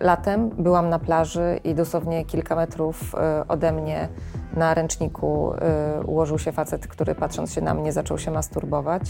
Latem 0.00 0.48
byłam 0.48 0.88
na 0.88 0.98
plaży 0.98 1.60
i 1.64 1.74
dosłownie 1.74 2.24
kilka 2.24 2.56
metrów 2.56 3.14
y, 3.14 3.48
ode 3.48 3.72
mnie 3.72 4.08
na 4.56 4.74
ręczniku 4.74 5.52
y, 5.54 6.06
ułożył 6.06 6.38
się 6.38 6.52
facet, 6.52 6.86
który 6.86 7.14
patrząc 7.14 7.52
się 7.52 7.60
na 7.60 7.74
mnie 7.74 7.92
zaczął 7.92 8.18
się 8.18 8.30
masturbować. 8.30 9.02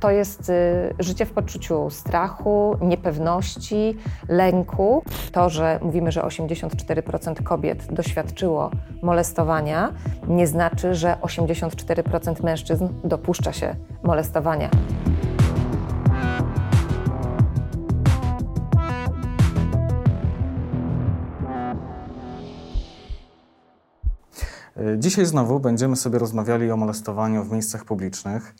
To 0.00 0.10
jest 0.10 0.50
y, 0.50 0.94
życie 0.98 1.26
w 1.26 1.32
poczuciu 1.32 1.90
strachu, 1.90 2.76
niepewności, 2.80 3.96
lęku. 4.28 5.02
To, 5.32 5.50
że 5.50 5.78
mówimy, 5.82 6.12
że 6.12 6.20
84% 6.20 7.42
kobiet 7.42 7.92
doświadczyło 7.92 8.70
molestowania, 9.02 9.92
nie 10.28 10.46
znaczy, 10.46 10.94
że 10.94 11.16
84% 11.22 12.44
mężczyzn 12.44 12.88
dopuszcza 13.04 13.52
się 13.52 13.76
molestowania. 14.02 14.70
Dzisiaj 24.98 25.26
znowu 25.26 25.60
będziemy 25.60 25.96
sobie 25.96 26.18
rozmawiali 26.18 26.70
o 26.70 26.76
molestowaniu 26.76 27.44
w 27.44 27.52
miejscach 27.52 27.84
publicznych. 27.84 28.54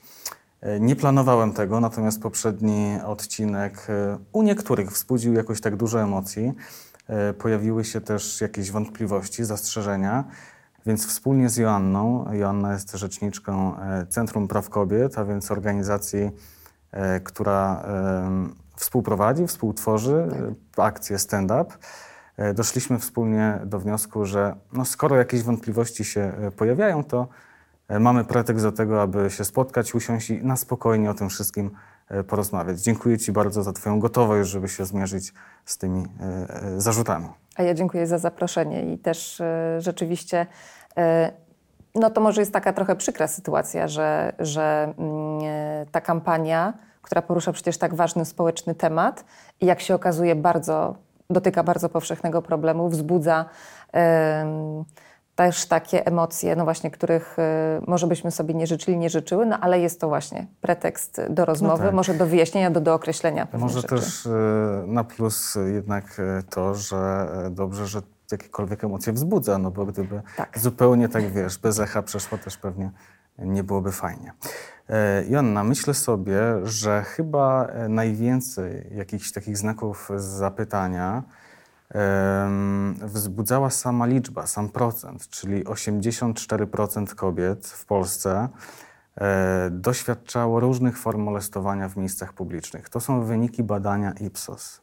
Nie 0.80 0.96
planowałem 0.96 1.52
tego, 1.52 1.80
natomiast 1.80 2.22
poprzedni 2.22 2.98
odcinek 3.06 3.86
e, 3.88 4.18
u 4.32 4.42
niektórych 4.42 4.90
wzbudził 4.90 5.34
jakoś 5.34 5.60
tak 5.60 5.76
dużo 5.76 6.02
emocji. 6.02 6.52
E, 7.08 7.32
pojawiły 7.32 7.84
się 7.84 8.00
też 8.00 8.40
jakieś 8.40 8.70
wątpliwości, 8.70 9.44
zastrzeżenia, 9.44 10.24
więc 10.86 11.06
wspólnie 11.06 11.48
z 11.48 11.56
Joanną, 11.56 12.32
Joanna 12.32 12.72
jest 12.72 12.92
rzeczniczką 12.92 13.78
e, 13.78 14.06
Centrum 14.06 14.48
Praw 14.48 14.70
Kobiet, 14.70 15.18
a 15.18 15.24
więc 15.24 15.50
organizacji, 15.50 16.30
która 17.24 17.84
współprowadzi, 18.76 19.46
współtworzy 19.46 20.26
tak. 20.74 20.86
akcję 20.86 21.18
Stand 21.18 21.50
Up. 21.50 21.64
E, 21.64 21.76
doszliśmy 22.54 22.98
wspólnie 22.98 23.58
do 23.64 23.78
wniosku, 23.78 24.24
że 24.24 24.56
no 24.72 24.84
skoro 24.84 25.16
jakieś 25.16 25.42
wątpliwości 25.42 26.04
się 26.04 26.20
e, 26.20 26.50
pojawiają, 26.50 27.04
to 27.04 27.28
e, 27.88 27.98
mamy 27.98 28.24
pretekst 28.24 28.64
do 28.64 28.72
tego, 28.72 29.02
aby 29.02 29.30
się 29.30 29.44
spotkać, 29.44 29.94
usiąść 29.94 30.30
i 30.30 30.44
na 30.44 30.56
spokojnie 30.56 31.10
o 31.10 31.14
tym 31.14 31.28
wszystkim 31.28 31.70
porozmawiać. 32.28 32.80
Dziękuję 32.80 33.18
Ci 33.18 33.32
bardzo 33.32 33.62
za 33.62 33.72
Twoją 33.72 34.00
gotowość, 34.00 34.50
żeby 34.50 34.68
się 34.68 34.84
zmierzyć 34.84 35.34
z 35.64 35.78
tymi 35.78 36.06
zarzutami. 36.76 37.28
A 37.56 37.62
ja 37.62 37.74
dziękuję 37.74 38.06
za 38.06 38.18
zaproszenie 38.18 38.92
i 38.92 38.98
też 38.98 39.42
rzeczywiście 39.78 40.46
no 41.94 42.10
to 42.10 42.20
może 42.20 42.40
jest 42.40 42.52
taka 42.52 42.72
trochę 42.72 42.96
przykra 42.96 43.26
sytuacja, 43.26 43.88
że, 43.88 44.32
że 44.38 44.94
mm, 44.98 45.86
ta 45.92 46.00
kampania, 46.00 46.72
która 47.02 47.22
porusza 47.22 47.52
przecież 47.52 47.78
tak 47.78 47.94
ważny 47.94 48.24
społeczny 48.24 48.74
temat 48.74 49.24
jak 49.60 49.80
się 49.80 49.94
okazuje 49.94 50.36
bardzo 50.36 50.96
dotyka 51.30 51.62
bardzo 51.62 51.88
powszechnego 51.88 52.42
problemu, 52.42 52.88
wzbudza 52.88 53.44
też 55.34 55.66
takie 55.66 56.06
emocje, 56.06 56.56
no 56.56 56.64
właśnie, 56.64 56.90
których 56.90 57.36
y, 57.38 57.42
może 57.86 58.06
byśmy 58.06 58.30
sobie 58.30 58.54
nie 58.54 58.66
życzyli, 58.66 58.96
nie 58.98 59.10
życzyły, 59.10 59.46
no 59.46 59.60
ale 59.60 59.80
jest 59.80 60.00
to 60.00 60.08
właśnie 60.08 60.46
pretekst 60.60 61.20
do 61.30 61.44
rozmowy, 61.44 61.82
no 61.82 61.88
tak. 61.88 61.94
może 61.94 62.14
do 62.14 62.26
wyjaśnienia, 62.26 62.70
do 62.70 62.80
dookreślenia 62.80 63.46
pewnych 63.46 63.62
Może 63.62 63.80
rzeczy. 63.80 63.94
też 63.94 64.26
y, 64.26 64.30
na 64.86 65.04
plus 65.04 65.58
jednak 65.74 66.18
y, 66.18 66.42
to, 66.50 66.74
że 66.74 67.28
dobrze, 67.50 67.86
że 67.86 68.02
jakiekolwiek 68.32 68.84
emocje 68.84 69.12
wzbudza, 69.12 69.58
no 69.58 69.70
bo 69.70 69.86
gdyby 69.86 70.22
tak. 70.36 70.58
zupełnie 70.58 71.08
tak, 71.08 71.32
wiesz, 71.32 71.58
bez 71.58 71.80
echa 71.80 72.02
przeszło 72.02 72.38
też 72.38 72.56
pewnie 72.56 72.90
nie 73.38 73.64
byłoby 73.64 73.92
fajnie. 73.92 74.32
E, 74.90 75.24
Joanna, 75.28 75.64
myślę 75.64 75.94
sobie, 75.94 76.40
że 76.62 77.02
chyba 77.02 77.66
e, 77.66 77.88
najwięcej 77.88 78.96
jakichś 78.96 79.32
takich 79.32 79.58
znaków 79.58 80.10
zapytania 80.16 81.22
wzbudzała 83.02 83.70
sama 83.70 84.06
liczba, 84.06 84.46
sam 84.46 84.68
procent, 84.68 85.28
czyli 85.28 85.64
84% 85.64 87.14
kobiet 87.14 87.66
w 87.66 87.86
Polsce 87.86 88.48
e, 89.16 89.68
doświadczało 89.70 90.60
różnych 90.60 90.98
form 90.98 91.22
molestowania 91.22 91.88
w 91.88 91.96
miejscach 91.96 92.32
publicznych. 92.32 92.88
To 92.88 93.00
są 93.00 93.24
wyniki 93.24 93.62
badania 93.62 94.12
Ipsos. 94.12 94.80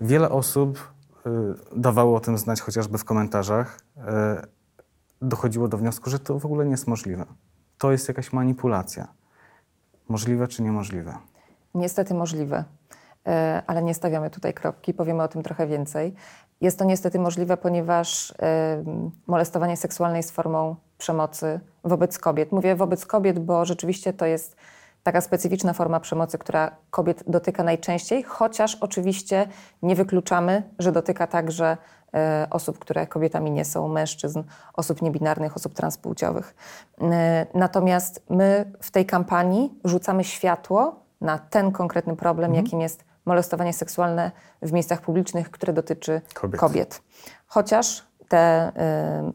Wiele 0.00 0.30
osób 0.30 0.92
dawało 1.76 2.16
o 2.16 2.20
tym 2.20 2.38
znać 2.38 2.60
chociażby 2.60 2.98
w 2.98 3.04
komentarzach 3.04 3.80
dochodziło 5.22 5.68
do 5.68 5.78
wniosku, 5.78 6.10
że 6.10 6.18
to 6.18 6.38
w 6.38 6.44
ogóle 6.44 6.64
nie 6.64 6.70
jest 6.70 6.86
możliwe. 6.86 7.24
To 7.78 7.92
jest 7.92 8.08
jakaś 8.08 8.32
manipulacja. 8.32 9.08
Możliwe 10.08 10.48
czy 10.48 10.62
niemożliwe? 10.62 11.14
Niestety 11.74 12.14
możliwe, 12.14 12.64
e, 13.26 13.62
ale 13.66 13.82
nie 13.82 13.94
stawiamy 13.94 14.30
tutaj 14.30 14.54
kropki, 14.54 14.94
powiemy 14.94 15.22
o 15.22 15.28
tym 15.28 15.42
trochę 15.42 15.66
więcej. 15.66 16.14
Jest 16.60 16.78
to 16.78 16.84
niestety 16.84 17.18
możliwe, 17.18 17.56
ponieważ 17.56 18.34
molestowanie 19.26 19.76
seksualne 19.76 20.16
jest 20.16 20.30
formą 20.30 20.76
przemocy 20.98 21.60
wobec 21.84 22.18
kobiet. 22.18 22.52
Mówię 22.52 22.76
wobec 22.76 23.06
kobiet, 23.06 23.38
bo 23.38 23.64
rzeczywiście 23.64 24.12
to 24.12 24.26
jest 24.26 24.56
taka 25.02 25.20
specyficzna 25.20 25.72
forma 25.72 26.00
przemocy, 26.00 26.38
która 26.38 26.76
kobiet 26.90 27.24
dotyka 27.26 27.62
najczęściej, 27.62 28.22
chociaż 28.22 28.74
oczywiście 28.74 29.48
nie 29.82 29.96
wykluczamy, 29.96 30.62
że 30.78 30.92
dotyka 30.92 31.26
także 31.26 31.76
osób, 32.50 32.78
które 32.78 33.06
kobietami 33.06 33.50
nie 33.50 33.64
są, 33.64 33.88
mężczyzn, 33.88 34.42
osób 34.74 35.02
niebinarnych, 35.02 35.56
osób 35.56 35.74
transpłciowych. 35.74 36.54
E, 37.00 37.46
natomiast 37.54 38.22
my 38.30 38.72
w 38.80 38.90
tej 38.90 39.06
kampanii 39.06 39.74
rzucamy 39.84 40.24
światło 40.24 41.00
na 41.20 41.38
ten 41.38 41.72
konkretny 41.72 42.16
problem, 42.16 42.50
mhm. 42.50 42.64
jakim 42.64 42.80
jest 42.80 43.04
molestowanie 43.26 43.72
seksualne 43.72 44.30
w 44.62 44.72
miejscach 44.72 45.00
publicznych, 45.00 45.50
które 45.50 45.72
dotyczy 45.72 46.20
kobiet. 46.34 46.60
kobiet. 46.60 47.02
Chociaż 47.46 48.06
te 48.28 48.72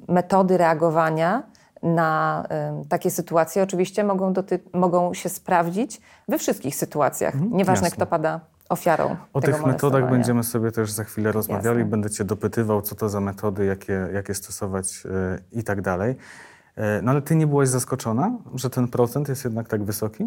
y, 0.08 0.12
metody 0.14 0.58
reagowania 0.58 1.44
na 1.84 2.44
y, 2.84 2.88
takie 2.88 3.12
sytuacje 3.12 3.64
oczywiście 3.64 4.04
mogą, 4.04 4.34
mogą 4.74 5.14
się 5.14 5.30
sprawdzić 5.30 6.02
we 6.28 6.38
wszystkich 6.38 6.76
sytuacjach, 6.76 7.34
mhm, 7.34 7.58
nieważne 7.58 7.88
jasne. 7.88 7.96
kto 7.96 8.06
pada 8.06 8.40
ofiarą. 8.72 9.16
O 9.34 9.42
tych 9.42 9.66
metodach 9.66 10.10
będziemy 10.10 10.44
sobie 10.44 10.72
też 10.72 10.92
za 10.92 11.04
chwilę 11.04 11.32
rozmawiali. 11.32 11.80
Jasne. 11.80 11.92
Będę 11.92 12.10
Cię 12.10 12.24
dopytywał, 12.24 12.82
co 12.82 12.96
to 12.96 13.10
za 13.10 13.20
metody, 13.20 13.66
jakie, 13.66 14.08
jakie 14.14 14.34
stosować 14.34 15.04
y, 15.06 15.60
i 15.60 15.64
tak 15.64 15.82
dalej. 15.82 16.12
Y, 16.12 16.82
no 17.04 17.12
ale 17.12 17.22
Ty 17.22 17.36
nie 17.36 17.48
byłaś 17.48 17.68
zaskoczona, 17.70 18.38
że 18.56 18.70
ten 18.70 18.88
procent 18.88 19.30
jest 19.30 19.44
jednak 19.44 19.68
tak 19.68 19.84
wysoki? 19.84 20.26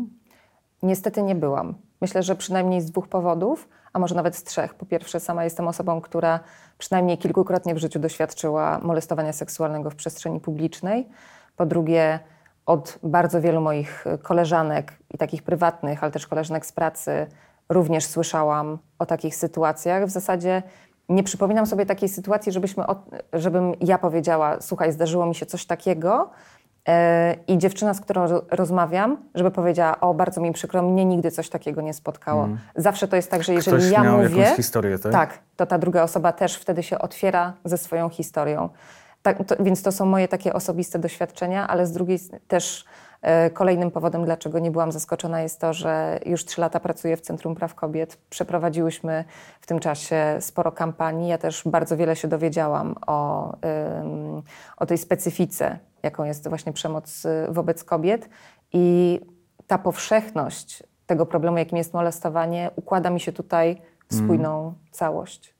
Niestety 0.82 1.22
nie 1.22 1.34
byłam. 1.34 1.74
Myślę, 2.00 2.22
że 2.22 2.36
przynajmniej 2.36 2.80
z 2.80 2.90
dwóch 2.90 3.08
powodów, 3.08 3.68
a 3.92 3.98
może 3.98 4.14
nawet 4.14 4.36
z 4.36 4.44
trzech. 4.44 4.74
Po 4.74 4.86
pierwsze, 4.86 5.20
sama 5.20 5.44
jestem 5.44 5.68
osobą, 5.68 6.00
która 6.00 6.40
przynajmniej 6.78 7.18
kilkukrotnie 7.18 7.74
w 7.74 7.78
życiu 7.78 7.98
doświadczyła 7.98 8.80
molestowania 8.82 9.32
seksualnego 9.32 9.90
w 9.90 9.94
przestrzeni 9.94 10.40
publicznej. 10.40 11.08
Po 11.56 11.66
drugie, 11.66 12.18
od 12.66 12.98
bardzo 13.02 13.40
wielu 13.40 13.60
moich 13.60 14.04
koleżanek 14.22 14.92
i 15.10 15.18
takich 15.18 15.42
prywatnych, 15.42 16.02
ale 16.02 16.12
też 16.12 16.26
koleżanek 16.26 16.66
z 16.66 16.72
pracy 16.72 17.26
również 17.68 18.06
słyszałam 18.06 18.78
o 18.98 19.06
takich 19.06 19.36
sytuacjach. 19.36 20.06
W 20.06 20.10
zasadzie 20.10 20.62
nie 21.08 21.22
przypominam 21.22 21.66
sobie 21.66 21.86
takiej 21.86 22.08
sytuacji, 22.08 22.52
żebyśmy, 22.52 22.84
żebym 23.32 23.72
ja 23.80 23.98
powiedziała: 23.98 24.60
Słuchaj, 24.60 24.92
zdarzyło 24.92 25.26
mi 25.26 25.34
się 25.34 25.46
coś 25.46 25.66
takiego. 25.66 26.30
Yy, 26.88 26.94
I 27.46 27.58
dziewczyna, 27.58 27.94
z 27.94 28.00
którą 28.00 28.26
rozmawiam, 28.50 29.16
żeby 29.34 29.50
powiedziała: 29.50 30.00
O, 30.00 30.14
bardzo 30.14 30.40
mi 30.40 30.52
przykro, 30.52 30.82
mnie 30.82 31.04
nigdy 31.04 31.30
coś 31.30 31.48
takiego 31.48 31.80
nie 31.80 31.94
spotkało. 31.94 32.44
Mm. 32.44 32.58
Zawsze 32.76 33.08
to 33.08 33.16
jest 33.16 33.30
tak, 33.30 33.42
że 33.42 33.54
jeżeli 33.54 33.76
Ktoś 33.76 33.90
ja 33.90 34.02
miał 34.02 34.16
mówię. 34.18 34.40
Jakąś 34.40 34.56
historię, 34.56 34.98
tak? 34.98 35.12
tak, 35.12 35.38
to 35.56 35.66
ta 35.66 35.78
druga 35.78 36.02
osoba 36.02 36.32
też 36.32 36.56
wtedy 36.56 36.82
się 36.82 36.98
otwiera 36.98 37.52
ze 37.64 37.78
swoją 37.78 38.08
historią. 38.08 38.68
Tak, 39.22 39.44
to, 39.46 39.54
więc 39.60 39.82
to 39.82 39.92
są 39.92 40.06
moje 40.06 40.28
takie 40.28 40.52
osobiste 40.52 40.98
doświadczenia, 40.98 41.68
ale 41.68 41.86
z 41.86 41.92
drugiej 41.92 42.18
też 42.48 42.84
e, 42.84 42.84
kolejnym 43.52 43.90
powodem, 43.90 44.24
dlaczego 44.24 44.58
nie 44.58 44.70
byłam 44.70 44.92
zaskoczona, 44.92 45.40
jest 45.40 45.60
to, 45.60 45.72
że 45.72 46.20
już 46.26 46.44
trzy 46.44 46.60
lata 46.60 46.80
pracuję 46.80 47.16
w 47.16 47.20
Centrum 47.20 47.54
Praw 47.54 47.74
Kobiet. 47.74 48.18
Przeprowadziłyśmy 48.30 49.24
w 49.60 49.66
tym 49.66 49.80
czasie 49.80 50.36
sporo 50.40 50.72
kampanii. 50.72 51.28
Ja 51.28 51.38
też 51.38 51.62
bardzo 51.66 51.96
wiele 51.96 52.16
się 52.16 52.28
dowiedziałam 52.28 52.94
o, 53.06 53.52
o 54.76 54.86
tej 54.86 54.98
specyfice, 54.98 55.78
jaką 56.02 56.24
jest 56.24 56.48
właśnie 56.48 56.72
przemoc 56.72 57.24
y, 57.24 57.46
wobec 57.50 57.84
kobiet. 57.84 58.28
I 58.72 59.20
ta 59.66 59.78
powszechność 59.78 60.82
tego 61.06 61.26
problemu, 61.26 61.58
jakim 61.58 61.78
jest 61.78 61.94
molestowanie, 61.94 62.70
układa 62.76 63.10
mi 63.10 63.20
się 63.20 63.32
tutaj 63.32 63.82
w 64.08 64.14
spójną 64.14 64.60
mm. 64.62 64.74
całość. 64.90 65.54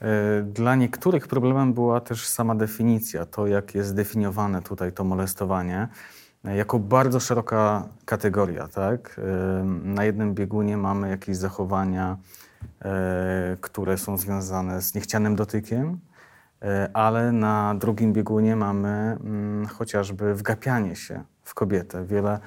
E, 0.00 0.42
dla 0.42 0.76
niektórych 0.76 1.28
problemem 1.28 1.72
była 1.72 2.00
też 2.00 2.26
sama 2.26 2.54
definicja, 2.54 3.26
to 3.26 3.46
jak 3.46 3.74
jest 3.74 3.88
zdefiniowane 3.88 4.62
tutaj 4.62 4.92
to 4.92 5.04
molestowanie, 5.04 5.78
e, 5.78 5.88
jako 6.44 6.78
bardzo 6.78 7.20
szeroka 7.20 7.88
kategoria. 8.04 8.68
Tak? 8.68 9.16
E, 9.18 9.64
na 9.64 10.04
jednym 10.04 10.34
biegunie 10.34 10.76
mamy 10.76 11.08
jakieś 11.08 11.36
zachowania, 11.36 12.16
które 13.60 13.98
są 13.98 14.16
związane 14.16 14.82
z 14.82 14.94
niechcianym 14.94 15.36
dotykiem, 15.36 16.00
ale 16.92 17.32
na 17.32 17.74
drugim 17.74 18.12
biegunie 18.12 18.56
mamy 18.56 18.88
mm, 18.88 19.66
chociażby 19.66 20.34
wgapianie 20.34 20.96
się 20.96 21.24
w 21.42 21.54
kobietę. 21.54 22.04
Wiele, 22.04 22.40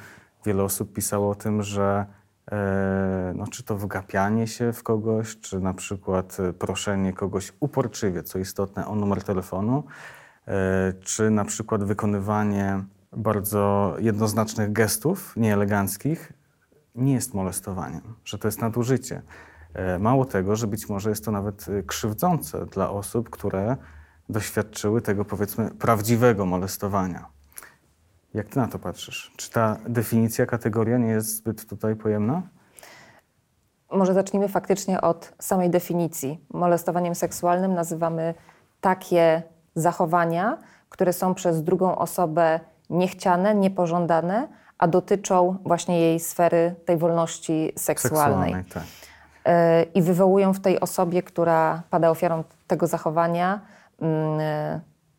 wiele 0.45 0.63
osób 0.63 0.93
pisało 0.93 1.29
o 1.29 1.35
tym, 1.35 1.63
że 1.63 2.05
e, 2.51 3.33
no, 3.35 3.47
czy 3.47 3.63
to 3.63 3.77
wgapianie 3.77 4.47
się 4.47 4.73
w 4.73 4.83
kogoś, 4.83 5.39
czy 5.39 5.59
na 5.59 5.73
przykład 5.73 6.37
e, 6.39 6.53
proszenie 6.53 7.13
kogoś 7.13 7.53
uporczywie, 7.59 8.23
co 8.23 8.39
istotne, 8.39 8.87
o 8.87 8.95
numer 8.95 9.23
telefonu, 9.23 9.83
e, 10.47 10.93
czy 11.01 11.29
na 11.29 11.45
przykład 11.45 11.83
wykonywanie 11.83 12.83
bardzo 13.17 13.95
jednoznacznych 13.99 14.71
gestów, 14.71 15.33
nieeleganckich, 15.37 16.33
nie 16.95 17.13
jest 17.13 17.33
molestowaniem, 17.33 18.01
że 18.25 18.37
to 18.37 18.47
jest 18.47 18.61
nadużycie. 18.61 19.21
E, 19.73 19.99
Mało 19.99 20.25
tego, 20.25 20.55
że 20.55 20.67
być 20.67 20.89
może 20.89 21.09
jest 21.09 21.25
to 21.25 21.31
nawet 21.31 21.65
e, 21.69 21.83
krzywdzące 21.83 22.65
dla 22.65 22.89
osób, 22.89 23.29
które 23.29 23.77
doświadczyły 24.29 25.01
tego, 25.01 25.25
powiedzmy, 25.25 25.69
prawdziwego 25.69 26.45
molestowania. 26.45 27.25
Jak 28.33 28.47
ty 28.47 28.59
na 28.59 28.67
to 28.67 28.79
patrzysz? 28.79 29.33
Czy 29.37 29.51
ta 29.51 29.77
definicja, 29.89 30.45
kategoria 30.45 30.97
nie 30.97 31.09
jest 31.09 31.37
zbyt 31.37 31.65
tutaj 31.65 31.95
pojemna? 31.95 32.41
Może 33.91 34.13
zacznijmy 34.13 34.47
faktycznie 34.49 35.01
od 35.01 35.33
samej 35.39 35.69
definicji. 35.69 36.45
Molestowaniem 36.53 37.15
seksualnym 37.15 37.73
nazywamy 37.73 38.33
takie 38.81 39.43
zachowania, 39.75 40.57
które 40.89 41.13
są 41.13 41.33
przez 41.33 41.63
drugą 41.63 41.97
osobę 41.97 42.59
niechciane, 42.89 43.55
niepożądane, 43.55 44.47
a 44.77 44.87
dotyczą 44.87 45.57
właśnie 45.65 45.99
jej 45.99 46.19
sfery 46.19 46.75
tej 46.85 46.97
wolności 46.97 47.71
seksualnej. 47.75 48.65
tak. 48.73 48.83
E, 49.47 49.83
i 49.83 50.01
wywołują 50.01 50.53
w 50.53 50.59
tej 50.59 50.79
osobie, 50.79 51.23
która 51.23 51.81
pada 51.89 52.09
ofiarą 52.09 52.43
tego 52.67 52.87
zachowania, 52.87 53.61
mm, 54.01 54.39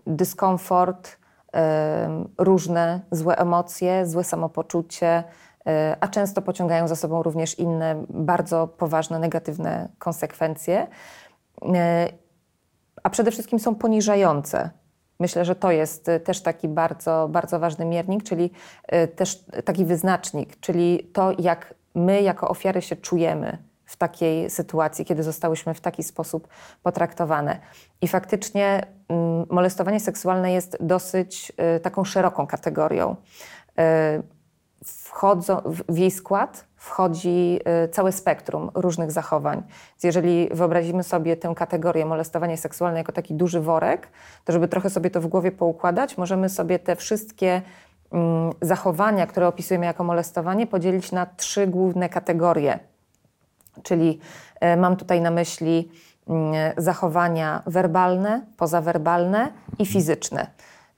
dyskomfort, 0.07 1.17
e, 1.55 2.25
różne 2.39 3.01
złe 3.11 3.39
emocje, 3.39 4.07
złe 4.07 4.25
samopoczucie, 4.25 5.25
e, 5.67 5.97
a 6.01 6.09
często 6.09 6.43
pociągają 6.43 6.89
za 6.89 6.97
sobą 6.97 7.23
również 7.23 7.59
inne 7.59 8.05
bardzo 8.09 8.67
poważne, 8.67 9.19
negatywne 9.19 9.89
konsekwencje. 9.99 10.87
A 13.03 13.11
przede 13.11 13.31
wszystkim 13.31 13.59
są 13.59 13.75
poniżające. 13.75 14.71
Myślę, 15.21 15.45
że 15.45 15.55
to 15.55 15.71
jest 15.71 16.09
e, 16.09 16.21
też 16.21 16.43
taki 16.43 16.69
bardzo, 16.69 17.29
bardzo 17.31 17.59
ważny 17.59 17.85
miernik, 17.85 18.23
czyli 18.23 18.51
e, 18.87 19.09
też 19.09 19.45
taki 19.65 19.85
wyznacznik, 19.85 20.61
czyli 20.61 21.11
to, 21.13 21.33
jak 21.39 21.75
my 21.95 22.23
jako 22.23 22.49
ofiary 22.49 22.83
się 22.83 22.97
czujemy 22.97 23.59
w 23.85 23.97
takiej 23.97 24.51
sytuacji, 24.51 25.05
kiedy 25.05 25.23
zostałyśmy 25.23 25.75
w 25.75 25.81
taki 25.81 26.03
sposób 26.03 26.49
potraktowane. 26.83 27.61
I 28.01 28.09
faktycznie 28.09 28.87
mm, 29.09 29.47
molestowanie 29.51 30.01
seksualne 30.01 30.53
jest 30.53 30.77
dosyć 30.81 31.53
y, 31.77 31.81
taką 31.81 32.05
szeroką 32.05 32.47
kategorią. 32.47 33.17
Y, 35.19 35.21
wchodzą, 35.21 35.63
w, 35.89 35.99
jej 35.99 36.11
skład 36.11 36.65
wchodzi 36.77 37.61
y, 37.85 37.89
całe 37.89 38.13
spektrum 38.13 38.71
różnych 38.75 39.13
zachowań. 39.13 39.63
Więc 39.93 40.05
jeżeli 40.05 40.49
wyobrazimy 40.53 41.03
sobie 41.03 41.37
tę 41.37 41.55
kategorię 41.57 42.07
molestowanie 42.07 42.57
seksualne 42.57 42.99
jako 42.99 43.13
taki 43.13 43.35
duży 43.35 43.61
worek, 43.61 44.09
to 44.45 44.53
żeby 44.53 44.69
trochę 44.69 44.91
sobie 44.91 45.11
to 45.11 45.21
w 45.21 45.27
głowie 45.27 45.53
poukładać, 45.53 46.19
możemy 46.19 46.49
sobie 46.49 46.79
te 46.79 46.97
wszystkie 46.97 47.63
mm, 48.13 48.53
zachowania, 48.63 49.27
które 49.27 49.49
opisujemy 49.49 49.87
jako 49.87 50.05
molestowanie, 50.05 50.67
podzielić 50.67 51.13
na 51.13 51.27
trzy 51.27 51.67
główne 51.67 52.09
kategorie. 52.09 52.79
Czyli 53.83 54.19
e, 54.61 54.77
mam 54.77 54.97
tutaj 54.97 55.21
na 55.21 55.31
myśli 55.31 55.89
mm, 56.29 56.55
zachowania 56.77 57.63
werbalne, 57.67 58.47
pozawerbalne 58.57 59.53
i 59.79 59.87
fizyczne. 59.87 60.47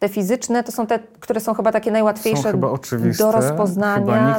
Te 0.00 0.08
fizyczne 0.08 0.64
to 0.64 0.72
są 0.72 0.86
te, 0.86 0.98
które 0.98 1.40
są 1.40 1.54
chyba 1.54 1.72
takie 1.72 1.90
najłatwiejsze 1.90 2.42
Są 2.42 2.50
chyba 2.50 2.68
oczywiste. 2.70 3.24
do 3.24 3.32
rozpoznania, 3.32 4.36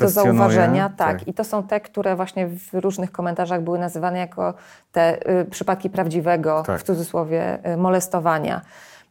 do 0.00 0.08
zauważenia. 0.08 0.88
Tak. 0.96 1.18
Tak. 1.18 1.28
I 1.28 1.34
to 1.34 1.44
są 1.44 1.62
te, 1.62 1.80
które 1.80 2.16
właśnie 2.16 2.46
w 2.48 2.74
różnych 2.74 3.12
komentarzach 3.12 3.62
były 3.62 3.78
nazywane 3.78 4.18
jako 4.18 4.54
te 4.92 5.30
y, 5.40 5.44
przypadki 5.44 5.90
prawdziwego, 5.90 6.62
Tak. 6.66 6.80
w 6.80 6.82
cudzysłowie, 6.82 7.58
y, 7.72 7.76
molestowania. 7.76 8.60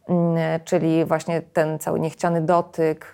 Mm, 0.08 0.36
Czyli 0.66 1.06
właśnie 1.06 1.42
ten 1.42 1.80
cały 1.80 2.00
niechciany 2.00 2.42
dotyk, 2.42 3.14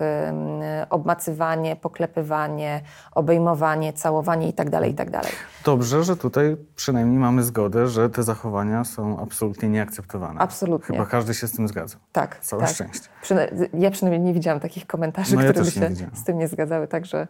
obmacywanie, 0.89 1.75
poklepywanie, 1.75 2.81
obejmowanie, 3.11 3.93
całowanie 3.93 4.47
itd. 4.47 4.87
itd. 4.87 5.21
Dobrze, 5.65 6.03
że 6.03 6.17
tutaj 6.17 6.57
przynajmniej 6.75 7.19
mamy 7.19 7.43
zgodę, 7.43 7.87
że 7.87 8.09
te 8.09 8.23
zachowania 8.23 8.83
są 8.83 9.19
absolutnie 9.19 9.69
nieakceptowane. 9.69 10.39
Absolutnie. 10.39 10.95
Chyba 10.97 11.09
każdy 11.09 11.33
się 11.33 11.47
z 11.47 11.51
tym 11.51 11.67
zgadza. 11.67 11.97
Tak, 12.11 12.39
Całe 12.39 12.61
tak. 12.63 12.71
szczęście. 12.71 13.09
Przyna- 13.21 13.47
ja 13.73 13.91
przynajmniej 13.91 14.21
nie 14.21 14.33
widziałam 14.33 14.59
takich 14.59 14.87
komentarzy, 14.87 15.35
No 15.35 15.41
ja 15.41 15.49
które 15.49 15.65
by 15.65 15.71
też 15.71 15.89
nie 15.89 15.95
się 15.95 16.05
z 16.15 16.23
tym 16.23 16.37
nie 16.37 16.47
zgadzały, 16.47 16.87
także 16.87 17.27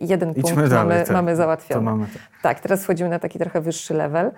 jeden 0.00 0.30
Idźmy 0.30 0.42
punkt 0.42 0.70
dalej. 0.70 0.88
mamy, 0.88 1.04
tak. 1.04 1.10
mamy 1.10 1.36
załatwiony. 1.36 1.82
Mamy 1.82 2.06
tak. 2.06 2.22
Tak, 2.42 2.60
teraz 2.60 2.84
wchodzimy 2.84 3.10
na 3.10 3.18
taki 3.18 3.38
trochę 3.38 3.60
wyższy 3.60 3.94
level, 3.94 4.32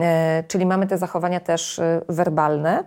e, 0.00 0.44
czyli 0.48 0.66
mamy 0.66 0.86
te 0.86 0.98
zachowania 0.98 1.40
też 1.40 1.78
e, 1.78 2.00
werbalne, 2.08 2.84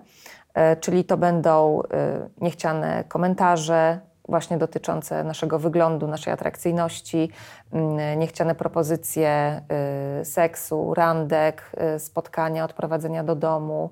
e, 0.54 0.76
czyli 0.76 1.04
to 1.04 1.18
będą 1.18 1.82
e, 1.82 2.30
niechciane 2.42 3.04
komentarze, 3.08 4.00
właśnie 4.30 4.58
dotyczące 4.58 5.24
naszego 5.24 5.60
wyglądu, 5.60 6.08
naszej 6.08 6.34
atrakcyjności, 6.34 7.30
mm, 7.74 8.20
niechciane 8.20 8.56
propozycje 8.56 9.62
seksu, 10.24 10.94
randek, 10.94 11.72
spotkania, 11.98 12.66
odprowadzenia 12.66 13.24
do 13.24 13.36
domu 13.36 13.92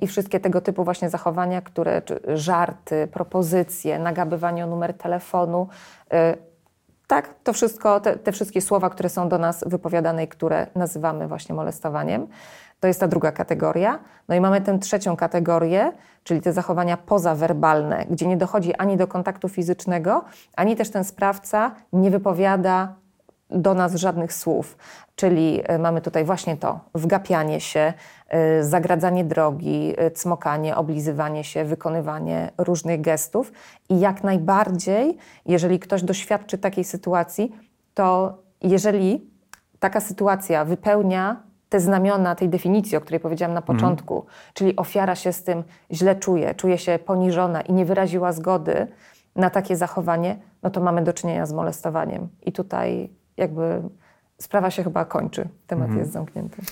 i 0.00 0.06
wszystkie 0.06 0.40
tego 0.40 0.60
typu 0.60 0.84
właśnie 0.84 1.10
zachowania, 1.10 1.62
które, 1.62 2.02
żarty, 2.34 3.06
propozycje, 3.12 3.98
nagabywanie 3.98 4.64
o 4.64 4.66
numer 4.66 4.94
telefonu. 4.94 5.68
y, 6.12 6.16
tak, 7.06 7.34
to 7.42 7.52
wszystko, 7.52 8.00
te, 8.00 8.16
te 8.16 8.32
wszystkie 8.32 8.60
słowa, 8.60 8.90
które 8.90 9.08
są 9.08 9.28
do 9.28 9.38
nas 9.38 9.64
wypowiadane 9.66 10.24
i 10.24 10.28
które 10.28 10.66
nazywamy 10.74 11.28
właśnie 11.28 11.54
molestowaniem, 11.54 12.26
to 12.80 12.88
jest 12.88 13.00
ta 13.00 13.08
druga 13.08 13.32
kategoria. 13.32 13.98
No 14.28 14.34
i 14.34 14.40
mamy 14.40 14.60
tę 14.60 14.78
trzecią 14.78 15.16
kategorię, 15.16 15.92
czyli 16.24 16.40
te 16.40 16.52
zachowania 16.52 16.96
pozawerbalne, 16.96 18.06
gdzie 18.10 18.26
nie 18.26 18.36
dochodzi 18.36 18.74
ani 18.74 18.96
do 18.96 19.06
kontaktu 19.06 19.48
fizycznego, 19.48 20.24
ani 20.56 20.76
też 20.76 20.90
ten 20.90 21.04
sprawca 21.04 21.74
nie 21.92 22.10
wypowiada 22.10 22.94
do 23.50 23.74
nas 23.74 23.94
żadnych 23.94 24.32
słów. 24.32 24.76
Czyli 25.16 25.62
y, 25.72 25.78
mamy 25.78 26.00
tutaj 26.00 26.24
właśnie 26.24 26.56
to 26.56 26.80
wgapianie 26.94 27.60
się, 27.60 27.92
y, 28.60 28.64
zagradzanie 28.64 29.24
drogi, 29.24 29.94
y, 30.00 30.10
cmokanie, 30.10 30.76
oblizywanie 30.76 31.44
się, 31.44 31.64
wykonywanie 31.64 32.50
różnych 32.58 33.00
gestów. 33.00 33.52
I 33.88 34.00
jak 34.00 34.24
najbardziej, 34.24 35.18
jeżeli 35.46 35.78
ktoś 35.78 36.02
doświadczy 36.02 36.58
takiej 36.58 36.84
sytuacji, 36.84 37.56
to 37.94 38.38
jeżeli 38.62 39.30
taka 39.78 40.00
sytuacja 40.00 40.64
wypełnia 40.64 41.42
te 41.68 41.80
znamiona 41.80 42.34
tej 42.34 42.48
definicji, 42.48 42.96
o 42.96 43.00
której 43.00 43.20
powiedziałam 43.20 43.54
na 43.54 43.62
początku, 43.62 44.26
czyli 44.54 44.76
ofiara 44.76 45.14
się 45.14 45.32
z 45.32 45.42
tym 45.44 45.64
źle 45.92 46.16
czuje, 46.16 46.54
czuje 46.54 46.78
się 46.78 46.98
poniżona 46.98 47.60
i 47.60 47.72
nie 47.72 47.84
wyraziła 47.84 48.32
zgody 48.32 48.86
na 49.36 49.50
takie 49.50 49.76
zachowanie, 49.76 50.36
no 50.62 50.70
to 50.70 50.80
mamy 50.80 51.02
do 51.02 51.12
czynienia 51.12 51.46
z 51.46 51.52
molestowaniem. 51.52 52.28
I 52.42 52.52
tutaj 52.52 53.10
jakby 53.36 53.82
sprawa 54.38 54.70
się 54.70 54.84
chyba 54.84 55.04
kończy, 55.04 55.48
temat 55.66 55.90
jest 55.96 56.12
zamknięty. 56.12 56.62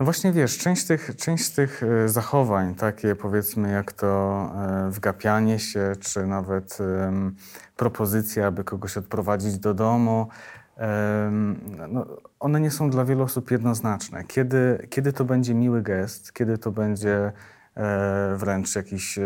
No 0.00 0.04
właśnie 0.04 0.32
wiesz, 0.32 0.58
część 0.58 0.84
tych, 0.86 1.16
część 1.16 1.50
tych 1.50 1.82
e, 1.82 2.08
zachowań, 2.08 2.74
takie 2.74 3.14
powiedzmy 3.14 3.72
jak 3.72 3.92
to 3.92 4.50
e, 4.86 4.90
wgapianie 4.90 5.58
się, 5.58 5.92
czy 6.00 6.26
nawet 6.26 6.78
em, 6.80 7.36
propozycja, 7.76 8.46
aby 8.46 8.64
kogoś 8.64 8.96
odprowadzić 8.96 9.58
do 9.58 9.74
domu, 9.74 10.28
em, 10.76 11.60
no, 11.88 12.06
one 12.40 12.60
nie 12.60 12.70
są 12.70 12.90
dla 12.90 13.04
wielu 13.04 13.22
osób 13.22 13.50
jednoznaczne. 13.50 14.24
Kiedy, 14.24 14.86
kiedy 14.90 15.12
to 15.12 15.24
będzie 15.24 15.54
miły 15.54 15.82
gest, 15.82 16.32
kiedy 16.32 16.58
to 16.58 16.70
będzie 16.70 17.32
e, 17.74 18.34
wręcz 18.36 18.76
jakiś 18.76 19.18
e, 19.18 19.22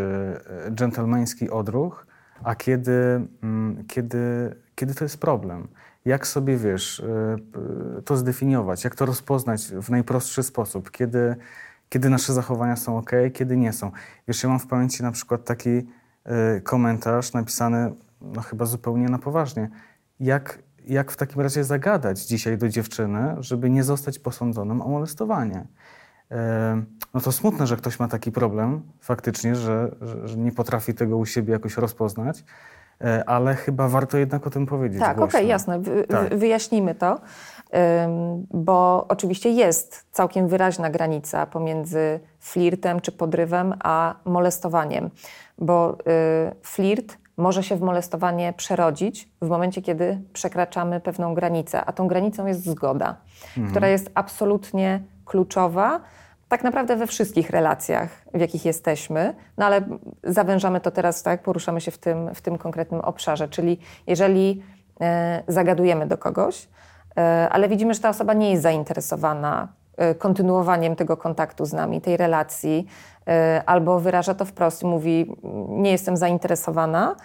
dżentelmeński 0.70 1.50
odruch, 1.50 2.06
a 2.44 2.54
kiedy, 2.54 3.26
mm, 3.42 3.84
kiedy, 3.88 4.54
kiedy 4.74 4.94
to 4.94 5.04
jest 5.04 5.20
problem. 5.20 5.68
Jak 6.04 6.26
sobie, 6.26 6.56
wiesz, 6.56 7.00
e, 7.00 8.02
to 8.04 8.16
zdefiniować, 8.16 8.84
jak 8.84 8.94
to 8.94 9.06
rozpoznać 9.06 9.62
w 9.62 9.90
najprostszy 9.90 10.42
sposób, 10.42 10.90
kiedy, 10.90 11.36
kiedy 11.88 12.10
nasze 12.10 12.32
zachowania 12.32 12.76
są 12.76 12.98
ok, 12.98 13.10
kiedy 13.34 13.56
nie 13.56 13.72
są. 13.72 13.90
Wiesz, 14.28 14.42
ja 14.42 14.48
mam 14.48 14.58
w 14.58 14.66
pamięci 14.66 15.02
na 15.02 15.12
przykład 15.12 15.44
taki 15.44 15.70
e, 16.24 16.60
komentarz 16.60 17.32
napisany, 17.32 17.92
no 18.20 18.40
chyba 18.40 18.66
zupełnie 18.66 19.08
na 19.08 19.18
poważnie. 19.18 19.70
Jak, 20.20 20.58
jak 20.86 21.10
w 21.10 21.16
takim 21.16 21.40
razie 21.42 21.64
zagadać 21.64 22.26
dzisiaj 22.26 22.58
do 22.58 22.68
dziewczyny, 22.68 23.36
żeby 23.38 23.70
nie 23.70 23.84
zostać 23.84 24.18
posądzonym 24.18 24.82
o 24.82 24.88
molestowanie? 24.88 25.66
E, 26.30 26.82
No 27.14 27.20
to 27.20 27.32
smutne, 27.32 27.66
że 27.66 27.76
ktoś 27.76 27.98
ma 27.98 28.08
taki 28.08 28.32
problem 28.32 28.82
faktycznie, 29.00 29.54
że, 29.56 29.96
że, 30.00 30.28
że 30.28 30.36
nie 30.36 30.52
potrafi 30.52 30.94
tego 30.94 31.16
u 31.16 31.26
siebie 31.26 31.52
jakoś 31.52 31.76
rozpoznać, 31.76 32.44
ale 33.26 33.54
chyba 33.54 33.88
warto 33.88 34.18
jednak 34.18 34.46
o 34.46 34.50
tym 34.50 34.66
powiedzieć 34.66 35.00
Tak, 35.00 35.10
okej, 35.16 35.28
głośno. 35.30 35.40
jasne. 35.40 35.78
Wy, 35.78 36.04
Tak. 36.04 36.28
wy, 36.28 36.36
wyjaśnimy 36.36 36.94
to, 36.94 37.20
bo 38.50 39.06
oczywiście 39.08 39.50
jest 39.50 40.06
całkiem 40.12 40.48
wyraźna 40.48 40.90
granica 40.90 41.46
pomiędzy 41.46 42.20
flirtem 42.40 43.00
czy 43.00 43.12
podrywem, 43.12 43.74
a 43.84 44.14
molestowaniem, 44.24 45.10
bo 45.58 45.98
y, 45.98 46.54
flirt 46.62 47.18
może 47.36 47.62
się 47.62 47.76
w 47.76 47.80
molestowanie 47.80 48.52
przerodzić 48.52 49.28
w 49.42 49.48
momencie, 49.48 49.82
kiedy 49.82 50.20
przekraczamy 50.32 51.00
pewną 51.00 51.34
granicę, 51.34 51.84
a 51.84 51.92
tą 51.92 52.08
granicą 52.08 52.46
jest 52.46 52.64
zgoda, 52.64 53.16
która 53.70 53.88
jest 53.88 54.10
absolutnie 54.14 55.02
kluczowa. 55.24 56.00
Tak 56.50 56.64
naprawdę 56.64 56.96
we 56.96 57.06
wszystkich 57.06 57.50
relacjach, 57.50 58.08
w 58.34 58.40
jakich 58.40 58.64
jesteśmy, 58.64 59.34
no 59.58 59.66
ale 59.66 59.80
zawężamy 60.24 60.80
to 60.80 60.90
teraz, 60.90 61.22
tak, 61.22 61.42
poruszamy 61.42 61.80
się 61.80 61.90
w 61.90 61.98
tym, 61.98 62.34
w 62.34 62.40
tym 62.40 62.58
konkretnym 62.58 63.00
obszarze, 63.00 63.48
czyli 63.48 63.78
jeżeli 64.06 64.62
e, 65.00 65.42
zagadujemy 65.48 66.06
do 66.06 66.18
kogoś, 66.18 66.68
e, 67.16 67.48
ale 67.50 67.68
widzimy, 67.68 67.94
że 67.94 68.00
ta 68.00 68.08
osoba 68.08 68.34
nie 68.34 68.50
jest 68.50 68.62
zainteresowana 68.62 69.68
e, 69.96 70.14
kontynuowaniem 70.14 70.96
tego 70.96 71.16
kontaktu 71.16 71.64
z 71.64 71.72
nami, 71.72 72.00
tej 72.00 72.16
relacji, 72.16 72.86
albo 73.66 74.00
wyraża 74.00 74.34
to 74.34 74.44
wprost 74.44 74.82
mówi: 74.82 75.36
Nie 75.68 75.90
jestem 75.90 76.16
zainteresowana, 76.16 77.16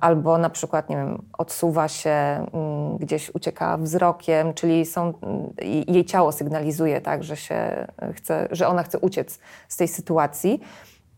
albo 0.00 0.38
na 0.38 0.50
przykład, 0.50 0.88
nie 0.88 0.96
wiem, 0.96 1.22
odsuwa 1.38 1.88
się, 1.88 2.10
mm, 2.10 2.96
gdzieś 2.96 3.34
ucieka 3.34 3.76
wzrokiem, 3.76 4.54
czyli 4.54 4.86
są, 4.86 5.12
mm, 5.22 5.52
jej 5.88 6.04
ciało 6.04 6.32
sygnalizuje, 6.32 7.00
tak, 7.00 7.24
że, 7.24 7.36
się 7.36 7.54
e, 7.54 8.12
chce, 8.14 8.48
że 8.50 8.68
ona 8.68 8.82
chce 8.82 8.98
uciec 8.98 9.38
z 9.68 9.76
tej 9.76 9.88
sytuacji. 9.88 10.60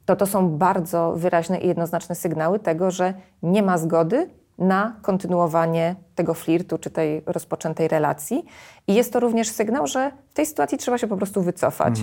To 0.05 0.17
to 0.17 0.27
są 0.27 0.49
bardzo 0.49 1.13
wyraźne 1.17 1.59
i 1.59 1.67
jednoznaczne 1.67 2.15
sygnały 2.15 2.59
tego, 2.59 2.91
że 2.91 3.15
nie 3.43 3.63
ma 3.63 3.79
zgody 3.79 4.31
na 4.59 4.97
kontynuowanie 5.03 5.97
tego 6.15 6.35
flirtu 6.35 6.79
czy 6.79 6.91
tej 6.91 7.23
rozpoczętej 7.27 7.89
relacji. 7.89 8.45
I 8.87 8.95
jest 8.95 9.13
to 9.13 9.21
również 9.21 9.49
sygnał, 9.49 9.87
że 9.87 10.13
w 10.31 10.35
tej 10.35 10.47
sytuacji 10.47 10.79
trzeba 10.79 10.99
się 10.99 11.07
po 11.07 11.17
prostu 11.17 11.43
wycofać. 11.43 12.01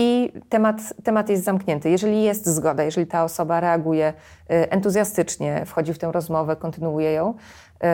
I 0.00 0.32
temat, 0.48 0.76
temat 1.04 1.28
jest 1.28 1.44
zamknięty. 1.44 1.90
Jeżeli 1.90 2.22
jest 2.22 2.46
zgoda, 2.46 2.82
jeżeli 2.82 3.06
ta 3.06 3.24
osoba 3.24 3.60
reaguje 3.60 4.08
y, 4.50 4.70
entuzjastycznie, 4.70 5.62
wchodzi 5.66 5.94
w 5.94 5.98
tę 5.98 6.12
rozmowę, 6.12 6.56
kontynuuje 6.56 7.12
ją, 7.12 7.30
y, 7.30 7.86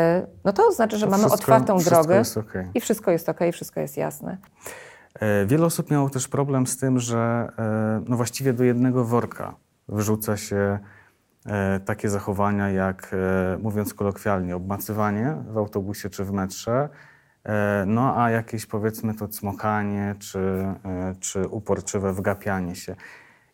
no 0.44 0.52
to 0.52 0.72
znaczy, 0.72 0.98
że 0.98 1.06
To 1.06 1.10
mamy 1.10 1.22
wszystko- 1.24 1.40
otwartą 1.42 1.78
wszystko 1.78 2.02
drogę 2.04 2.22
okej. 2.40 2.66
i 2.74 2.80
wszystko 2.80 3.10
jest 3.10 3.28
ok, 3.28 3.38
wszystko 3.52 3.80
jest 3.80 3.96
jasne. 3.96 4.36
E, 5.20 5.46
Wiele 5.46 5.66
osób 5.66 5.90
miało 5.90 6.10
też 6.10 6.28
problem 6.28 6.66
z 6.66 6.76
tym, 6.76 6.98
że 7.00 7.48
e, 7.58 8.02
no 8.08 8.16
właściwie 8.16 8.52
do 8.52 8.64
jednego 8.64 9.04
worka 9.04 9.54
wyrzuca 9.88 10.36
się 10.36 10.78
e, 11.46 11.80
takie 11.80 12.08
zachowania 12.08 12.70
jak, 12.70 13.14
mówiąc 13.62 13.94
kolokwialnie, 13.94 14.56
obmacywanie 14.56 15.36
w 15.48 15.58
autobusie 15.58 16.10
czy 16.10 16.24
w 16.24 16.32
metrze, 16.32 16.88
no 17.86 18.22
a 18.22 18.30
jakieś 18.30 18.66
powiedzmy 18.66 19.14
to 19.14 19.28
cmokanie 19.28 20.14
czy, 20.18 20.38
e, 20.38 21.14
czy 21.20 21.48
uporczywe 21.48 22.12
wgapianie 22.12 22.76
się. 22.76 22.96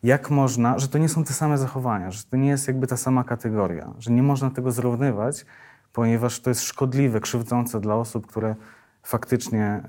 Jak 0.03 0.29
można, 0.29 0.79
że 0.79 0.87
to 0.87 0.97
nie 0.97 1.09
są 1.09 1.23
te 1.23 1.33
same 1.33 1.57
zachowania, 1.57 2.11
że 2.11 2.23
to 2.23 2.37
nie 2.37 2.49
jest 2.49 2.67
jakby 2.67 2.87
ta 2.87 2.97
sama 2.97 3.23
kategoria, 3.23 3.93
że 3.99 4.11
nie 4.11 4.23
można 4.23 4.49
tego 4.49 4.71
zrównywać, 4.71 5.45
ponieważ 5.93 6.39
to 6.39 6.49
jest 6.49 6.61
szkodliwe, 6.61 7.19
krzywdzące 7.19 7.79
dla 7.79 7.95
osób, 7.95 8.27
które 8.27 8.55
faktycznie 9.03 9.81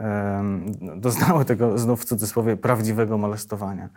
doznały 0.96 1.44
tego, 1.44 1.78
znów 1.78 2.02
w 2.02 2.04
cudzysłowie, 2.04 2.56
prawdziwego 2.56 3.18
molestowania. 3.18 3.88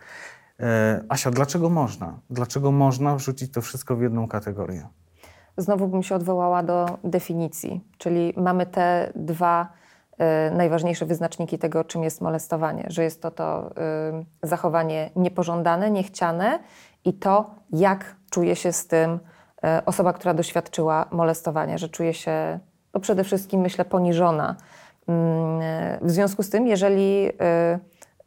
E, 0.59 1.03
Asia, 1.09 1.31
dlaczego 1.31 1.69
można? 1.69 2.19
Dlaczego 2.29 2.71
można 2.71 3.15
wrzucić 3.15 3.51
to 3.51 3.61
wszystko 3.61 3.95
w 3.95 4.01
jedną 4.01 4.27
kategorię? 4.27 4.87
Znowu 5.57 5.87
bym 5.87 6.03
się 6.03 6.15
odwołała 6.15 6.63
do 6.63 6.97
definicji, 7.03 7.81
czyli 7.97 8.33
mamy 8.37 8.65
te 8.65 9.11
dwa 9.15 9.73
najważniejsze 10.51 11.05
wyznaczniki 11.05 11.57
tego, 11.57 11.83
czym 11.83 12.03
jest 12.03 12.21
molestowanie, 12.21 12.85
że 12.87 13.03
jest 13.03 13.21
to 13.21 13.31
to 13.31 13.71
y, 14.43 14.47
zachowanie 14.47 15.09
niepożądane, 15.15 15.91
niechciane 15.91 16.59
i 17.05 17.13
to, 17.13 17.55
jak 17.71 18.15
czuje 18.29 18.55
się 18.55 18.71
z 18.71 18.87
tym 18.87 19.11
y, 19.13 19.19
osoba, 19.85 20.13
która 20.13 20.33
doświadczyła 20.33 21.05
molestowania, 21.11 21.77
że 21.77 21.89
czuje 21.89 22.13
się 22.13 22.59
no 22.93 22.99
przede 22.99 23.23
wszystkim, 23.23 23.61
myślę, 23.61 23.85
poniżona. 23.85 24.55
Mm, 25.07 25.61
y, 25.61 25.99
W 26.01 26.11
związku 26.11 26.43
z 26.43 26.49
tym, 26.49 26.67
jeżeli 26.67 27.27
y, 27.27 27.31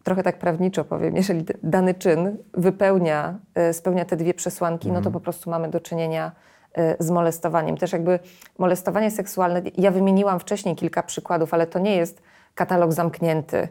trochę 0.05 0.23
tak 0.23 0.39
prawniczo 0.39 0.85
powiem, 0.85 1.17
jeżeli 1.17 1.45
dany 1.63 1.95
czyn 1.95 2.37
wypełnia, 2.55 3.39
y, 3.71 3.73
spełnia 3.73 4.05
te 4.05 4.17
dwie 4.17 4.35
przesłanki, 4.35 4.93
no 4.93 5.03
to 5.03 5.11
po 5.11 5.21
prostu 5.21 5.51
mamy 5.51 5.69
do 5.69 5.81
czynienia 5.81 6.33
y, 6.33 6.58
z 6.99 7.11
molestowaniem. 7.11 7.77
Też 7.77 7.93
jakby 7.93 8.19
molestowanie 8.59 9.11
seksualne, 9.11 9.63
ja 9.77 9.91
wymieniłam 9.91 10.41
wcześniej 10.41 10.77
kilka 10.77 11.03
przykładów, 11.03 11.55
ale 11.55 11.67
to 11.67 11.79
nie 11.79 11.97
jest 11.97 12.23
katalog 12.55 12.93
zamknięty. 12.93 13.69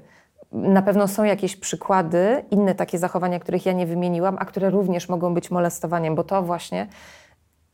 Na 0.51 0.81
pewno 0.81 1.07
są 1.07 1.23
jakieś 1.23 1.55
przykłady, 1.55 2.45
inne 2.51 2.75
takie 2.75 2.97
zachowania, 2.97 3.39
których 3.39 3.65
ja 3.65 3.73
nie 3.73 3.85
wymieniłam, 3.85 4.37
a 4.39 4.45
które 4.45 4.69
również 4.69 5.09
mogą 5.09 5.33
być 5.33 5.51
molestowaniem, 5.51 6.15
bo 6.15 6.23
to 6.23 6.43
właśnie 6.43 6.87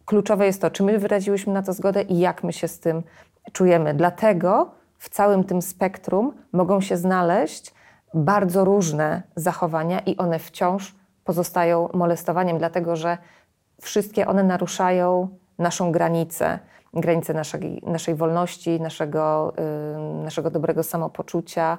kluczowe 0.06 0.46
jest 0.46 0.62
to, 0.62 0.72
czy 0.72 0.84
my 0.84 1.00
wyraziłyśmy 1.00 1.54
na 1.54 1.64
to 1.64 1.74
zgodę 1.74 2.02
i 2.02 2.20
jak 2.20 2.44
my 2.44 2.54
się 2.54 2.68
z 2.68 2.80
tym 2.80 3.04
czujemy. 3.52 3.94
Dlatego 3.94 4.72
w 4.98 5.10
całym 5.10 5.44
tym 5.44 5.62
spektrum 5.62 6.34
mogą 6.52 6.82
się 6.82 6.98
znaleźć 6.98 7.74
bardzo 8.14 8.66
różne 8.66 9.24
zachowania 9.36 10.00
i 10.00 10.18
one 10.18 10.40
wciąż 10.40 10.96
pozostają 11.24 11.90
molestowaniem, 11.94 12.58
dlatego 12.58 12.96
że 12.96 13.18
wszystkie 13.84 14.28
one 14.28 14.44
naruszają 14.44 15.28
naszą 15.60 15.92
granicę, 15.92 16.60
granicę 16.94 17.34
naszej, 17.34 17.82
naszej 17.86 18.16
wolności, 18.16 18.82
naszego, 18.82 19.54
y, 20.20 20.24
naszego 20.24 20.52
dobrego 20.52 20.84
samopoczucia, 20.84 21.78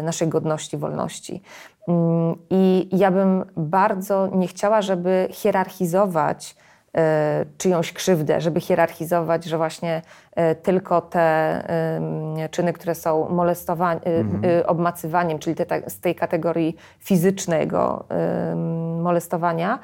y, 0.00 0.02
naszej 0.02 0.28
godności, 0.28 0.76
wolności. 0.76 1.42
Mm, 1.88 2.34
I 2.50 2.88
ja 2.92 3.10
bym 3.10 3.44
bardzo 3.56 4.26
nie 4.26 4.48
chciała, 4.48 4.82
żeby 4.82 5.28
hierarchizować 5.30 6.56
e, 6.96 7.44
czyjąś 7.58 7.92
krzywdę, 7.92 8.40
żeby 8.40 8.60
hierarchizować, 8.60 9.44
że 9.44 9.56
właśnie 9.56 10.02
e, 10.36 10.54
tylko 10.54 11.00
te 11.00 11.62
czyny, 12.50 12.72
które 12.72 12.94
są 12.94 13.28
molestowaniem, 13.28 14.42
obmacywaniem, 14.66 15.38
czyli 15.38 15.56
te, 15.56 15.90
z 15.90 16.00
tej 16.00 16.14
kategorii 16.14 16.76
fizycznego 16.98 18.04
molestowania, 19.02 19.78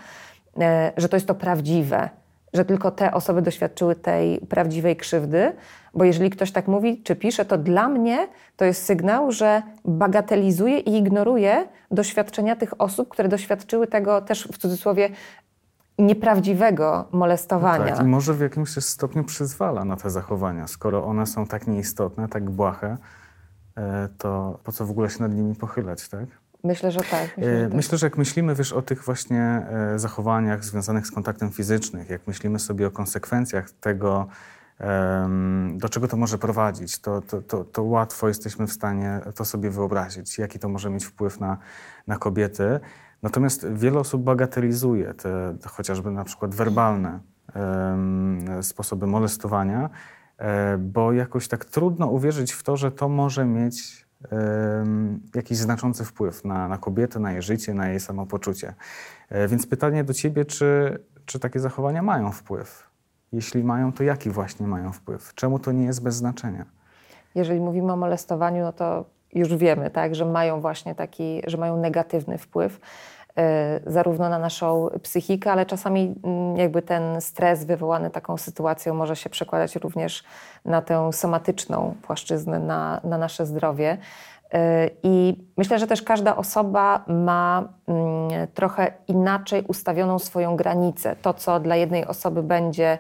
że 0.97 1.09
to 1.09 1.17
jest 1.17 1.27
to 1.27 1.35
prawdziwe, 1.35 2.09
że 2.55 2.65
tylko 2.65 2.91
te 2.91 3.13
osoby 3.13 3.43
doświadczyły 3.43 3.95
tej 3.97 4.41
prawdziwej 4.41 4.97
krzywdy, 4.97 5.53
bo 5.95 6.05
jeżeli 6.05 6.31
ktoś 6.31 6.53
tak 6.53 6.69
mówi 6.69 7.03
czy 7.03 7.17
pisze, 7.17 7.45
to 7.45 7.59
dla 7.59 7.89
mnie 7.89 8.29
to 8.57 8.65
jest 8.65 8.85
sygnał, 8.85 9.33
że 9.33 9.63
bagatelizuje 9.85 10.79
i 10.79 10.97
ignoruje 10.97 11.69
doświadczenia 11.91 12.57
tych 12.57 12.81
osób, 12.81 13.09
które 13.09 13.29
doświadczyły 13.29 13.87
tego 13.87 14.21
też 14.21 14.49
w 14.53 14.59
cudzysłowie 14.59 15.11
nieprawdziwego 15.99 17.09
molestowania. 17.13 17.97
Tak, 17.97 18.05
I 18.05 18.09
może 18.09 18.35
w 18.35 18.41
jakimś 18.41 18.71
stopniu 18.71 19.25
przyzwala 19.25 19.85
na 19.85 19.97
te 19.97 20.11
zachowania. 20.11 20.67
Skoro 20.67 21.05
one 21.05 21.27
są 21.27 21.47
tak 21.47 21.67
nieistotne, 21.67 22.29
tak 22.29 22.51
błahe, 22.51 22.97
e, 23.77 24.09
to 24.19 24.59
po 24.65 24.73
co 24.73 24.87
w 24.87 24.91
ogóle 24.91 25.11
się 25.11 25.23
nad 25.23 25.35
nimi 25.35 25.55
pochylać, 25.55 26.09
tak? 26.09 26.27
Myślę, 26.65 26.91
że 26.91 27.01
tak. 27.01 27.37
Myślę, 27.37 27.53
że 27.53 27.65
E, 27.65 27.69
tak. 27.69 27.75
Myślę, 27.75 27.99
że 27.99 28.07
jak 28.07 28.19
myślimy 28.19 28.55
wiesz, 28.55 28.73
o 28.73 28.83
tych 28.83 29.05
właśnie 29.05 29.43
e, 29.43 29.99
zachowaniach 29.99 30.65
związanych 30.65 31.07
z 31.07 31.11
kontaktem 31.11 31.51
fizycznym, 31.51 32.05
jak 32.09 32.27
myślimy 32.27 32.59
sobie 32.59 32.87
o 32.87 32.91
konsekwencjach 32.91 33.71
tego, 33.71 34.29
do 35.75 35.89
czego 35.89 36.09
to 36.09 36.17
może 36.17 36.39
prowadzić, 36.39 36.99
to, 36.99 37.21
to, 37.21 37.43
to, 37.43 37.65
to 37.65 37.83
łatwo 37.83 38.29
jesteśmy 38.29 38.67
w 38.67 38.73
stanie 38.73 39.21
to 39.35 39.45
sobie 39.45 39.71
wyobrazić, 39.71 40.39
jaki 40.39 40.59
to 40.59 40.69
może 40.69 40.91
mieć 40.91 41.05
wpływ 41.05 41.41
na, 41.41 41.59
na 42.07 42.17
kobiety. 42.17 42.81
Natomiast 43.23 43.69
wiele 43.73 43.99
osób 43.99 44.23
bagatelizuje 44.23 45.15
te, 45.15 45.57
te 45.63 45.69
chociażby 45.69 46.11
na 46.11 46.25
przykład 46.25 46.55
werbalne 46.55 47.21
sposoby 48.63 49.07
molestowania, 49.07 49.91
e, 50.39 50.79
bo 50.79 51.13
jakoś 51.13 51.49
tak 51.49 51.65
trudno 51.65 52.07
uwierzyć 52.07 52.53
w 52.53 52.63
to, 52.63 52.77
że 52.77 52.93
to 52.93 53.09
może 53.09 53.45
mieć 53.45 54.08
jakiś 55.35 55.59
znaczący 55.59 56.05
wpływ 56.05 56.45
na, 56.45 56.69
na 56.69 56.79
kobietę, 56.79 57.19
na 57.21 57.33
jej 57.33 57.43
życie, 57.43 57.75
na 57.75 57.89
jej 57.89 58.01
samopoczucie. 58.01 58.75
E, 59.29 59.49
Więc 59.49 59.67
pytanie 59.67 60.05
do 60.05 60.15
ciebie, 60.15 60.45
czy, 60.45 60.99
czy 61.25 61.39
takie 61.39 61.61
zachowania 61.61 62.03
mają 62.03 62.33
wpływ? 62.33 62.89
Jeśli 63.33 63.65
mają, 63.65 63.93
to 63.93 64.03
jaki 64.03 64.31
właśnie 64.31 64.67
mają 64.67 64.93
wpływ? 64.93 65.35
Czemu 65.35 65.59
to 65.59 65.73
nie 65.73 65.85
jest 65.85 66.03
bez 66.03 66.15
znaczenia? 66.15 66.65
Jeżeli 67.35 67.61
mówimy 67.61 67.93
o 67.93 67.97
molestowaniu, 67.97 68.63
no 68.63 68.73
to 68.73 69.05
już 69.35 69.57
wiemy, 69.57 69.91
tak, 69.91 70.15
że 70.15 70.25
mają 70.25 70.61
właśnie 70.61 70.95
taki, 70.95 71.43
że 71.47 71.57
mają 71.59 71.77
negatywny 71.77 72.39
wpływ 72.39 72.81
zarówno 73.87 74.29
na 74.29 74.39
naszą 74.39 74.89
psychikę, 75.03 75.53
ale 75.53 75.67
czasami 75.67 76.15
mm, 76.25 76.57
jakby 76.57 76.83
ten 76.83 77.21
stres 77.21 77.65
wywołany 77.65 78.11
taką 78.11 78.37
sytuacją 78.37 78.95
może 78.95 79.17
się 79.17 79.31
przekładać 79.31 79.77
również 79.77 80.25
na 80.65 80.83
tę 80.83 81.13
somatyczną 81.13 81.95
płaszczyznę, 82.03 82.59
na, 82.59 83.01
na 83.05 83.19
nasze 83.19 83.47
zdrowie. 83.47 83.99
E, 84.53 84.91
I 85.03 85.45
myślę, 85.57 85.79
że 85.79 85.87
też 85.87 86.03
każda 86.03 86.37
osoba 86.37 87.05
ma 87.07 87.69
mm, 87.89 88.49
trochę 88.55 88.93
inaczej 89.09 89.65
ustawioną 89.69 90.19
swoją 90.19 90.57
granicę. 90.57 91.17
To, 91.23 91.35
co 91.35 91.61
dla 91.61 91.77
jednej 91.77 92.07
osoby 92.07 92.43
będzie 92.43 92.99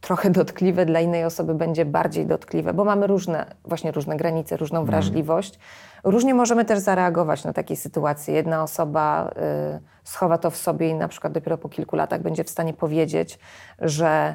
trochę 0.00 0.30
dotkliwe, 0.30 0.86
dla 0.86 1.00
innej 1.00 1.24
osoby 1.24 1.54
będzie 1.54 1.84
bardziej 1.84 2.26
dotkliwe, 2.26 2.74
bo 2.74 2.84
mamy 2.84 3.06
różne, 3.06 3.46
właśnie 3.64 3.92
różne 3.92 4.16
granice, 4.16 4.56
różną 4.56 4.84
wrażliwość. 4.84 5.58
Różnie 6.04 6.34
możemy 6.34 6.64
też 6.64 6.78
zareagować 6.78 7.44
na 7.44 7.52
takie 7.52 7.76
sytuacje. 7.76 8.34
Jedna 8.34 8.62
osoba 8.62 9.30
y, 9.76 9.80
schowa 10.04 10.38
to 10.38 10.50
w 10.50 10.56
sobie 10.56 10.88
i 10.88 10.94
na 10.94 11.08
przykład 11.08 11.32
dopiero 11.32 11.58
po 11.58 11.68
kilku 11.68 11.96
latach 11.96 12.22
będzie 12.22 12.44
w 12.44 12.50
stanie 12.50 12.74
powiedzieć, 12.74 13.38
że 13.78 14.34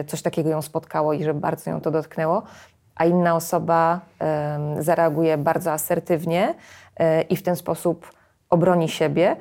y, 0.00 0.04
coś 0.04 0.22
takiego 0.22 0.50
ją 0.50 0.62
spotkało 0.62 1.12
i 1.12 1.24
że 1.24 1.34
bardzo 1.34 1.70
ją 1.70 1.80
to 1.80 1.90
dotknęło, 1.90 2.42
a 2.94 3.04
inna 3.04 3.36
osoba 3.36 4.00
y, 4.78 4.82
zareaguje 4.82 5.38
bardzo 5.38 5.72
asertywnie 5.72 6.54
y, 7.00 7.22
i 7.22 7.36
w 7.36 7.42
ten 7.42 7.56
sposób 7.56 8.10
obroni 8.50 8.88
siebie. 8.88 9.36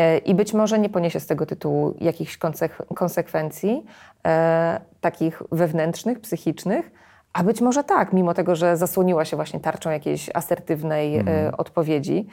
Y, 0.00 0.18
I 0.18 0.34
być 0.34 0.54
może 0.54 0.78
nie 0.78 0.88
poniesie 0.88 1.20
z 1.20 1.26
tego 1.26 1.46
tytułu 1.46 1.94
jakichś 2.00 2.38
konsek- 2.38 2.94
konsekwencji, 2.94 3.84
e, 4.26 4.80
takich 5.00 5.42
wewnętrznych, 5.52 6.20
psychicznych, 6.20 6.90
a 7.32 7.42
być 7.44 7.60
może 7.60 7.84
tak, 7.84 8.12
mimo 8.12 8.34
tego, 8.34 8.56
że 8.56 8.76
zasłoniła 8.76 9.24
się 9.24 9.36
właśnie 9.36 9.60
tarczą 9.60 9.90
jakiejś 9.90 10.30
asertywnej 10.34 11.16
e, 11.18 11.52
odpowiedzi. 11.56 12.26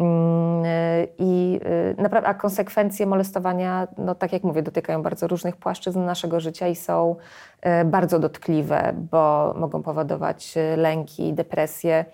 Mm, 0.00 0.62
e, 0.66 1.06
I 1.18 1.60
e, 1.98 2.02
naprawdę, 2.02 2.28
a 2.28 2.34
konsekwencje 2.34 3.06
molestowania, 3.06 3.88
no 3.98 4.14
tak 4.14 4.32
jak 4.32 4.44
mówię, 4.44 4.62
dotykają 4.62 5.02
bardzo 5.02 5.26
różnych 5.26 5.56
płaszczyzn 5.56 6.04
naszego 6.04 6.40
życia 6.40 6.68
i 6.68 6.76
są 6.76 7.16
e, 7.60 7.84
bardzo 7.84 8.18
dotkliwe, 8.18 8.92
bo 9.10 9.54
mogą 9.58 9.82
powodować 9.82 10.56
e, 10.56 10.76
lęki, 10.76 11.32
depresje, 11.32 12.04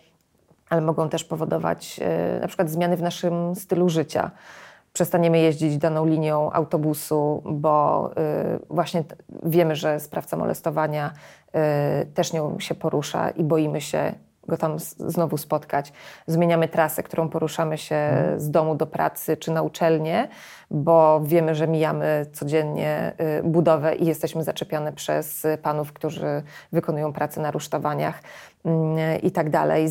ale 0.70 0.80
mogą 0.80 1.08
też 1.08 1.24
powodować 1.24 2.00
e, 2.02 2.40
na 2.40 2.46
przykład 2.48 2.70
zmiany 2.70 2.96
w 2.96 3.02
naszym 3.02 3.54
stylu 3.54 3.88
życia. 3.88 4.30
Przestaniemy 4.94 5.38
jeździć 5.38 5.78
daną 5.78 6.06
linią 6.06 6.52
autobusu, 6.52 7.42
bo 7.44 8.10
y, 8.10 8.66
właśnie 8.70 9.04
wiemy, 9.42 9.76
że 9.76 10.00
sprawca 10.00 10.36
molestowania 10.36 11.12
y, 12.02 12.06
też 12.06 12.32
nią 12.32 12.60
się 12.60 12.74
porusza 12.74 13.30
i 13.30 13.44
boimy 13.44 13.80
się 13.80 14.14
go 14.48 14.56
tam 14.56 14.78
znowu 14.98 15.36
spotkać. 15.36 15.92
Zmieniamy 16.26 16.68
trasę, 16.68 17.02
którą 17.02 17.28
poruszamy 17.28 17.78
się 17.78 17.98
z 18.36 18.50
domu 18.50 18.74
do 18.74 18.86
pracy 18.86 19.36
czy 19.36 19.50
na 19.50 19.62
uczelnię, 19.62 20.28
bo 20.70 21.20
wiemy, 21.24 21.54
że 21.54 21.68
mijamy 21.68 22.26
codziennie 22.32 23.12
y, 23.38 23.42
budowę 23.42 23.94
i 23.94 24.06
jesteśmy 24.06 24.44
zaczepiane 24.44 24.92
przez 24.92 25.46
panów, 25.62 25.92
którzy 25.92 26.42
wykonują 26.72 27.12
pracę 27.12 27.40
na 27.40 27.50
rusztowaniach 27.50 28.22
mm, 28.64 29.20
i 29.22 29.30
tak 29.30 29.50
dalej. 29.50 29.88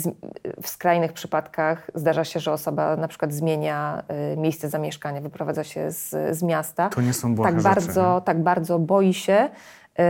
W 0.62 0.68
skrajnych 0.68 1.14
przypadkach 1.14 1.92
zdarza 1.96 2.24
się, 2.24 2.40
że 2.40 2.52
osoba 2.52 2.96
na 2.96 3.08
przykład 3.08 3.34
zmienia 3.34 4.04
y, 4.34 4.38
miejsce 4.38 4.70
zamieszkania, 4.70 5.22
wyprowadza 5.22 5.64
się 5.64 5.92
z, 5.92 6.38
z 6.38 6.44
miasta. 6.44 6.90
To 6.90 7.02
nie 7.02 7.14
są 7.14 7.36
błahe 7.36 7.52
tak 7.52 7.62
rzeczy, 7.62 7.76
bardzo, 7.76 8.22
tak 8.26 8.44
bardzo 8.44 8.80
boi 8.80 9.14
się 9.14 9.50
y, 10.00 10.04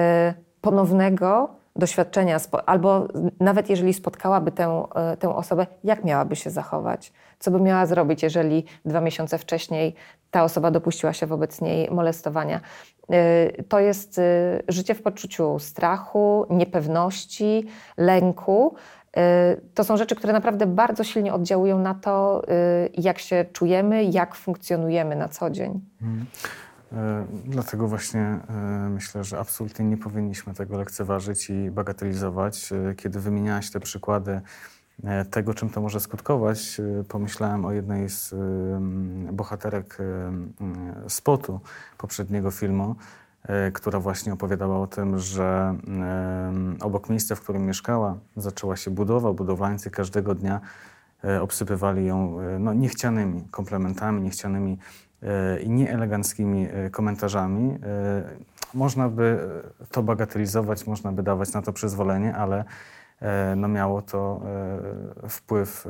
ponownego 0.61 1.62
doświadczenia, 1.75 2.37
albo 2.65 3.07
nawet 3.39 3.69
jeżeli 3.69 3.93
spotkałaby 3.93 4.51
tę, 4.51 4.83
y, 5.13 5.17
tę 5.17 5.35
osobę, 5.35 5.67
jak 5.83 6.03
miałaby 6.03 6.35
się 6.35 6.49
zachować? 6.49 7.13
Co 7.39 7.51
by 7.51 7.61
miała 7.61 7.85
zrobić, 7.85 8.23
jeżeli 8.23 8.65
dwa 8.85 9.01
miesiące 9.01 9.37
wcześniej 9.37 9.95
ta 10.31 10.43
osoba 10.43 10.71
dopuściła 10.71 11.13
się 11.13 11.27
wobec 11.27 11.61
niej 11.61 11.91
molestowania? 11.91 12.61
Y, 13.13 13.63
To 13.69 13.79
jest 13.79 14.17
y, 14.17 14.63
życie 14.67 14.95
w 14.95 15.01
poczuciu 15.01 15.59
strachu, 15.59 16.45
niepewności, 16.49 17.67
lęku. 17.97 18.75
To 19.73 19.83
są 19.83 19.97
rzeczy, 19.97 20.15
które 20.15 20.33
naprawdę 20.33 20.65
bardzo 20.67 21.03
silnie 21.03 21.33
oddziałują 21.33 21.79
na 21.79 21.93
to, 21.93 22.41
jak 22.97 23.19
się 23.19 23.45
czujemy, 23.53 24.03
jak 24.03 24.35
funkcjonujemy 24.35 25.15
na 25.15 25.27
co 25.29 25.49
dzień. 25.49 25.81
E, 26.01 26.72
Dlatego 27.45 27.87
właśnie 27.87 28.21
e, 28.21 28.89
myślę, 28.89 29.23
że 29.23 29.39
absolutnie 29.39 29.85
nie 29.85 29.97
powinniśmy 29.97 30.53
tego 30.53 30.77
lekceważyć 30.77 31.49
i 31.49 31.71
bagatelizować. 31.71 32.71
E, 32.71 32.95
Kiedy 32.95 33.19
wymieniałaś 33.19 33.71
te 33.71 33.79
przykłady 33.79 34.41
e, 35.03 35.25
tego, 35.25 35.53
czym 35.53 35.69
to 35.69 35.81
może 35.81 35.99
skutkować, 35.99 36.79
e, 36.79 37.03
pomyślałem 37.03 37.65
o 37.65 37.71
jednej 37.71 38.09
z 38.09 38.35
bohaterek 39.31 39.97
spotu 41.07 41.59
poprzedniego 41.97 42.51
filmu, 42.51 42.95
e, 43.43 43.71
która 43.71 43.99
właśnie 43.99 44.33
opowiadała 44.33 44.79
o 44.81 44.87
tym, 44.87 45.19
że 45.19 45.75
obok 46.81 47.09
miejsca, 47.09 47.35
w 47.35 47.41
którym 47.41 47.65
mieszkała, 47.65 48.17
zaczęła 48.37 48.75
się 48.75 48.91
budowa. 48.91 49.33
Budowlańcy 49.33 49.91
każdego 49.91 50.35
dnia 50.35 50.61
e, 51.23 51.41
obsypywali 51.41 52.05
ją 52.05 52.39
e, 52.39 52.59
no, 52.59 52.73
niechcianymi 52.73 53.43
komplementami, 53.51 54.21
niechcianymi 54.21 54.71
e, 54.73 54.77
i 55.63 55.69
nieeleganckimi 55.69 56.67
e, 56.73 56.89
komentarzami. 56.89 57.79
E, 57.83 58.23
Można 58.73 59.09
by 59.09 59.39
to 59.91 60.03
bagatelizować, 60.03 60.87
można 60.87 61.11
by 61.11 61.23
dawać 61.23 61.53
na 61.53 61.61
to 61.61 61.73
przyzwolenie, 61.73 62.35
ale 62.35 62.65
e, 63.21 63.55
no 63.55 63.67
miało 63.67 64.01
to 64.01 64.41
wpływ 65.29 65.87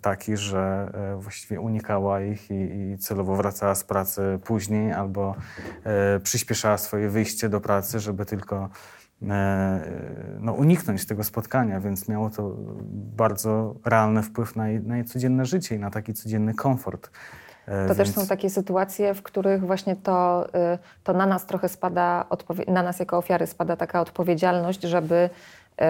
taki, 0.00 0.36
że 0.36 0.92
właściwie 1.18 1.60
unikała 1.60 2.20
ich 2.20 2.50
i, 2.50 2.96
celowo 2.98 3.36
wracała 3.36 3.74
z 3.74 3.84
pracy 3.84 4.38
później 4.44 4.92
albo 4.92 5.34
przyspieszała 6.22 6.78
swoje 6.78 7.08
wyjście 7.08 7.48
do 7.48 7.60
pracy, 7.60 8.00
żeby 8.00 8.24
tylko 8.26 8.68
no, 10.40 10.52
uniknąć 10.52 11.06
tego 11.06 11.24
spotkania, 11.24 11.80
więc 11.80 12.08
miało 12.08 12.30
to 12.30 12.56
bardzo 13.16 13.74
realny 13.84 14.22
wpływ 14.22 14.56
na 14.56 14.68
jej, 14.68 14.80
na 14.80 14.96
jej 14.96 15.04
codzienne 15.04 15.44
życie 15.44 15.74
i 15.74 15.78
na 15.78 15.90
taki 15.90 16.14
codzienny 16.14 16.54
komfort. 16.54 17.10
E, 17.68 17.88
To 17.88 17.94
też 17.94 18.08
więc- 18.08 18.20
są 18.20 18.26
takie 18.26 18.50
sytuacje, 18.50 19.14
w 19.14 19.22
których 19.22 19.66
właśnie 19.66 19.96
to, 19.96 20.46
y, 20.74 20.78
to 21.04 21.12
na 21.12 21.26
nas 21.26 21.46
trochę 21.46 21.68
spada, 21.68 22.24
na 22.68 22.82
nas 22.82 22.98
jako 23.00 23.18
ofiary 23.18 23.46
spada 23.46 23.76
taka 23.76 24.00
odpowiedzialność, 24.00 24.82
żeby 24.82 25.14
y, 25.80 25.84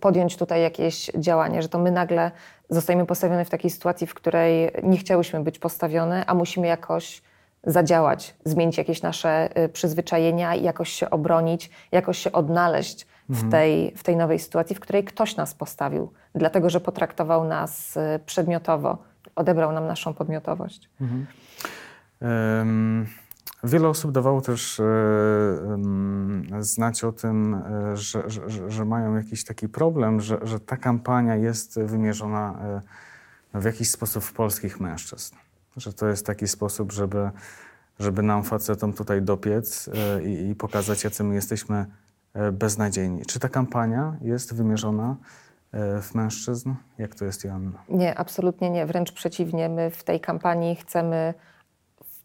podjąć 0.00 0.36
tutaj 0.36 0.62
jakieś 0.62 1.06
działanie, 1.14 1.62
że 1.62 1.68
to 1.68 1.78
my 1.78 1.90
nagle 1.90 2.30
zostajemy 2.70 3.06
postawione 3.06 3.44
w 3.44 3.50
takiej 3.50 3.70
sytuacji, 3.70 4.06
w 4.06 4.14
której 4.14 4.70
nie 4.82 4.96
chciałyśmy 4.98 5.40
być 5.40 5.58
postawione, 5.58 6.26
a 6.26 6.34
musimy 6.34 6.66
jakoś 6.66 7.22
zadziałać, 7.64 8.34
zmienić 8.44 8.78
jakieś 8.78 9.02
nasze 9.02 9.58
y, 9.64 9.68
przyzwyczajenia 9.68 10.54
i 10.54 10.62
jakoś 10.62 10.88
się 10.88 11.10
obronić, 11.10 11.70
jakoś 11.92 12.18
się 12.18 12.32
odnaleźć 12.32 13.06
w 13.28 13.50
tej, 13.50 13.92
w 13.96 14.02
tej 14.02 14.16
nowej 14.16 14.38
sytuacji, 14.38 14.76
w 14.76 14.80
której 14.80 15.04
ktoś 15.04 15.36
nas 15.36 15.54
postawił, 15.54 16.12
dlatego 16.34 16.70
że 16.70 16.80
potraktował 16.80 17.44
nas 17.44 17.98
przedmiotowo, 18.26 18.98
odebrał 19.36 19.72
nam 19.72 19.86
naszą 19.86 20.14
podmiotowość. 20.14 20.90
Em, 22.20 23.06
Wiele 23.64 23.88
osób 23.88 24.12
dawało 24.12 24.40
też 24.40 24.80
em, 24.80 26.46
znać 26.60 27.04
o 27.04 27.12
tym, 27.12 27.54
e, 27.54 27.96
że, 27.96 28.30
że, 28.30 28.70
że- 28.70 28.84
mają 28.84 29.16
jakiś 29.16 29.44
taki 29.44 29.68
problem, 29.68 30.20
że, 30.20 30.38
że 30.42 30.60
ta 30.60 30.76
kampania 30.76 31.36
jest 31.36 31.80
wymierzona 31.80 32.58
e, 33.54 33.60
w 33.60 33.64
jakiś 33.64 33.90
sposób 33.90 34.24
w 34.24 34.32
polskich 34.32 34.80
mężczyzn. 34.80 35.34
Że 35.76 35.92
to 35.92 36.06
jest 36.08 36.26
taki 36.26 36.48
sposób, 36.48 36.92
żeby, 36.92 37.30
żeby 37.98 38.22
nam 38.22 38.44
facetom 38.44 38.92
tutaj 38.92 39.22
dopiec 39.22 39.90
i, 40.24 40.48
i 40.50 40.54
pokazać, 40.54 41.04
jacy 41.04 41.24
my 41.24 41.34
jesteśmy 41.34 41.86
beznadziejni. 42.52 43.26
Czy 43.26 43.40
ta 43.40 43.48
kampania 43.48 44.16
jest 44.20 44.54
wymierzona 44.54 45.16
w 46.02 46.14
mężczyzn? 46.14 46.74
Jak 46.98 47.14
to 47.14 47.24
jest, 47.24 47.44
Joanna? 47.44 47.82
Nie, 47.88 48.18
absolutnie 48.18 48.70
nie. 48.70 48.86
Wręcz 48.86 49.12
przeciwnie, 49.12 49.68
my 49.68 49.90
w 49.90 50.04
tej 50.04 50.20
kampanii 50.20 50.76
chcemy, 50.76 51.34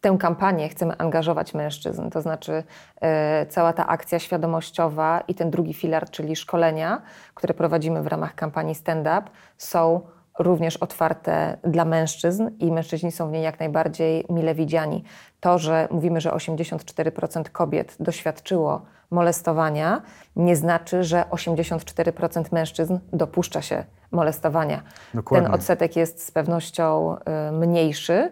tę 0.01 0.17
kampanię 0.19 0.69
chcemy 0.69 0.97
angażować 0.97 1.53
mężczyzn. 1.53 2.09
To 2.09 2.21
znaczy 2.21 2.63
e, 3.01 3.45
cała 3.45 3.73
ta 3.73 3.87
akcja 3.87 4.19
świadomościowa 4.19 5.23
i 5.27 5.35
ten 5.35 5.51
drugi 5.51 5.73
filar, 5.73 6.09
czyli 6.09 6.35
szkolenia, 6.35 7.01
które 7.33 7.53
prowadzimy 7.53 8.03
w 8.03 8.07
ramach 8.07 8.35
kampanii 8.35 8.75
Stand 8.75 9.07
Up, 9.07 9.23
są 9.57 10.01
również 10.39 10.77
otwarte 10.77 11.57
dla 11.63 11.85
mężczyzn 11.85 12.49
i 12.59 12.71
mężczyźni 12.71 13.11
są 13.11 13.29
w 13.29 13.31
niej 13.31 13.43
jak 13.43 13.59
najbardziej 13.59 14.25
mile 14.29 14.55
widziani. 14.55 15.03
To, 15.39 15.57
że 15.57 15.87
mówimy, 15.91 16.21
że 16.21 16.31
84% 16.31 17.49
kobiet 17.49 17.95
doświadczyło 17.99 18.81
molestowania, 19.11 20.01
nie 20.35 20.55
znaczy, 20.55 21.03
że 21.03 21.23
84% 21.31 22.43
mężczyzn 22.51 22.99
dopuszcza 23.13 23.61
się 23.61 23.83
molestowania. 24.11 24.81
Dokładnie. 25.13 25.45
Ten 25.45 25.55
odsetek 25.55 25.95
jest 25.95 26.25
z 26.27 26.31
pewnością 26.31 27.15
y, 27.15 27.51
mniejszy 27.51 28.31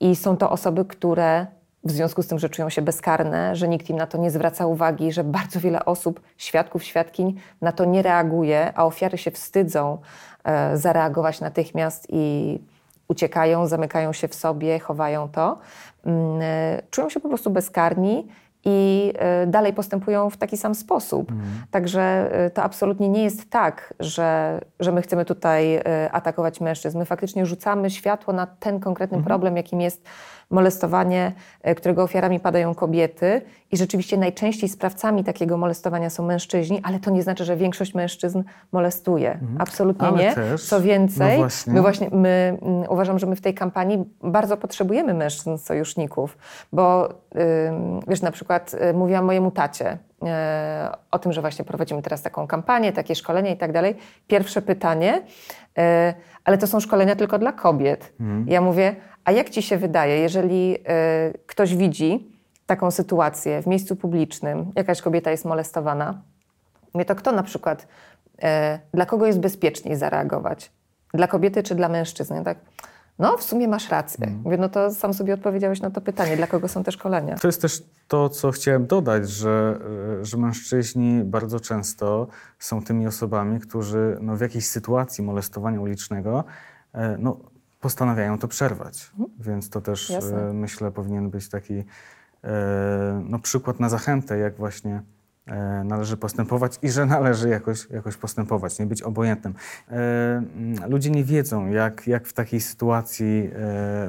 i 0.00 0.16
są 0.16 0.36
to 0.36 0.50
osoby, 0.50 0.84
które 0.84 1.46
w 1.84 1.90
związku 1.90 2.22
z 2.22 2.26
tym, 2.26 2.38
że 2.38 2.48
czują 2.48 2.70
się 2.70 2.82
bezkarne, 2.82 3.56
że 3.56 3.68
nikt 3.68 3.90
im 3.90 3.96
na 3.96 4.06
to 4.06 4.18
nie 4.18 4.30
zwraca 4.30 4.66
uwagi, 4.66 5.12
że 5.12 5.24
bardzo 5.24 5.60
wiele 5.60 5.84
osób, 5.84 6.20
świadków, 6.36 6.84
świadkiń 6.84 7.40
na 7.60 7.72
to 7.72 7.84
nie 7.84 8.02
reaguje, 8.02 8.72
a 8.74 8.84
ofiary 8.84 9.18
się 9.18 9.30
wstydzą 9.30 9.98
e, 10.44 10.76
zareagować 10.76 11.40
natychmiast 11.40 12.06
i 12.10 12.58
uciekają, 13.08 13.66
zamykają 13.66 14.12
się 14.12 14.28
w 14.28 14.34
sobie, 14.34 14.78
chowają 14.78 15.28
to, 15.28 15.58
mm, 16.06 16.40
e, 16.42 16.82
czują 16.90 17.08
się 17.10 17.20
po 17.20 17.28
prostu 17.28 17.50
bezkarni 17.50 18.28
i 18.66 19.12
y, 19.44 19.46
dalej 19.46 19.72
postępują 19.72 20.30
w 20.30 20.36
taki 20.36 20.56
sam 20.56 20.74
sposób. 20.74 21.32
Także 21.70 22.30
y, 22.46 22.50
to 22.50 22.62
absolutnie 22.62 23.08
nie 23.08 23.22
jest 23.24 23.50
tak, 23.50 23.94
że, 24.00 24.60
że 24.80 24.92
my 24.92 25.02
chcemy 25.02 25.24
tutaj 25.24 25.76
y, 25.76 25.82
atakować 26.12 26.60
mężczyzn. 26.60 26.98
My 26.98 27.04
faktycznie 27.04 27.46
rzucamy 27.46 27.90
światło 27.90 28.32
na 28.32 28.46
ten 28.46 28.80
konkretny 28.80 29.22
problem, 29.22 29.56
jakim 29.56 29.80
jest 29.80 30.08
molestowanie, 30.50 31.32
y, 31.68 31.74
którego 31.74 32.02
ofiarami 32.02 32.40
padają 32.40 32.74
kobiety. 32.74 33.42
I 33.72 33.76
rzeczywiście 33.76 34.16
najczęściej 34.16 34.68
sprawcami 34.68 35.24
takiego 35.24 35.56
molestowania 35.56 36.10
są 36.10 36.24
mężczyźni, 36.26 36.80
ale 36.82 37.00
to 37.00 37.10
nie 37.10 37.22
znaczy, 37.22 37.44
że 37.44 37.56
większość 37.56 37.94
mężczyzn 37.94 38.42
molestuje. 38.72 39.38
Absolutnie 39.58 40.08
Ale 40.08 40.16
nie. 40.18 40.34
też- 40.34 40.64
Co 40.64 40.80
więcej, 40.80 41.32
no 41.32 41.36
właśnie. 41.36 41.72
my 41.72 41.80
właśnie 41.80 42.08
my, 42.12 42.58
mm, 42.62 42.84
uważam, 42.88 43.18
że 43.18 43.26
my 43.26 43.36
w 43.36 43.40
tej 43.40 43.54
kampanii 43.54 44.04
bardzo 44.22 44.56
potrzebujemy 44.56 45.14
mężczyzn 45.14 45.56
sojuszników, 45.58 46.38
bo 46.72 47.08
wiesz, 48.08 48.22
na 48.22 48.30
przykład 48.30 48.74
y, 48.90 48.94
mówiłam 48.94 49.24
mojemu 49.24 49.50
tacie 49.50 49.92
y, 49.92 50.26
o 51.10 51.18
tym, 51.18 51.32
że 51.32 51.40
właśnie 51.40 51.64
prowadzimy 51.64 52.02
teraz 52.02 52.22
taką 52.22 52.46
kampanię, 52.46 52.92
takie 52.92 53.14
szkolenie 53.14 53.50
i 53.52 53.56
tak 53.56 53.72
dalej. 53.72 53.96
Pierwsze 54.26 54.62
pytanie, 54.62 55.22
ale 56.44 56.58
to 56.58 56.66
są 56.66 56.80
szkolenia 56.80 57.16
tylko 57.16 57.38
dla 57.38 57.52
kobiet. 57.52 58.12
Ja 58.46 58.60
mówię, 58.60 58.96
a 59.26 59.32
jak 59.32 59.50
ci 59.50 59.62
się 59.62 59.78
wydaje, 59.78 60.18
jeżeli 60.18 60.74
y, 60.74 61.38
ktoś 61.46 61.76
widzi 61.76 62.36
taką 62.66 62.90
sytuację 62.90 63.62
w 63.62 63.66
miejscu 63.66 63.96
publicznym, 63.96 64.72
jakaś 64.74 65.02
kobieta 65.02 65.30
jest 65.30 65.44
molestowana, 65.44 66.22
to 67.06 67.14
kto 67.14 67.32
na 67.32 67.42
przykład, 67.42 67.86
e, 68.42 68.78
dla 68.94 69.06
kogo 69.06 69.26
jest 69.26 69.40
bezpieczniej 69.40 69.96
zareagować? 69.96 70.72
Dla 71.14 71.26
kobiety 71.26 71.62
czy 71.62 71.74
dla 71.74 71.88
mężczyzny? 71.88 72.44
Tak, 72.44 72.58
no 73.18 73.36
w 73.36 73.42
sumie 73.42 73.68
masz 73.68 73.90
rację. 73.90 74.26
Mówię, 74.44 74.56
no 74.56 74.68
to 74.68 74.90
sam 74.90 75.14
sobie 75.14 75.34
odpowiedziałeś 75.34 75.80
na 75.80 75.90
to 75.90 76.00
pytanie, 76.00 76.36
dla 76.36 76.46
kogo 76.46 76.68
są 76.68 76.84
te 76.84 76.92
szkolenia? 76.92 77.36
To 77.36 77.48
jest 77.48 77.62
też 77.62 77.82
to, 78.08 78.28
co 78.28 78.50
chciałem 78.50 78.86
dodać, 78.86 79.30
że, 79.30 79.78
e, 80.20 80.24
że 80.24 80.36
mężczyźni 80.36 81.24
bardzo 81.24 81.60
często 81.60 82.26
są 82.58 82.82
tymi 82.82 83.06
osobami, 83.06 83.60
którzy 83.60 84.18
no, 84.20 84.36
w 84.36 84.40
jakiejś 84.40 84.66
sytuacji 84.66 85.24
molestowania 85.24 85.80
ulicznego 85.80 86.44
no, 87.18 87.36
postanawiają 87.86 88.38
to 88.38 88.48
przerwać. 88.48 89.12
Więc 89.38 89.70
to 89.70 89.80
też 89.80 90.10
Jasne. 90.10 90.48
e, 90.48 90.52
myślę 90.52 90.92
powinien 90.92 91.30
być 91.30 91.48
taki 91.48 91.84
e, 92.44 93.22
no, 93.24 93.38
przykład 93.38 93.80
na 93.80 93.88
zachętę, 93.88 94.38
jak 94.38 94.56
właśnie 94.56 95.02
e, 95.46 95.84
należy 95.84 96.16
postępować 96.16 96.78
i 96.82 96.90
że 96.90 97.06
należy 97.06 97.48
jakoś, 97.48 97.90
jakoś 97.90 98.16
postępować, 98.16 98.78
nie 98.78 98.86
być 98.86 99.02
obojętnym. 99.02 99.54
Mm, 99.88 100.90
ludzie 100.90 101.10
nie 101.10 101.24
wiedzą, 101.24 101.66
jak, 101.66 102.06
jak 102.06 102.26
w 102.26 102.32
takiej 102.32 102.60
sytuacji 102.60 103.50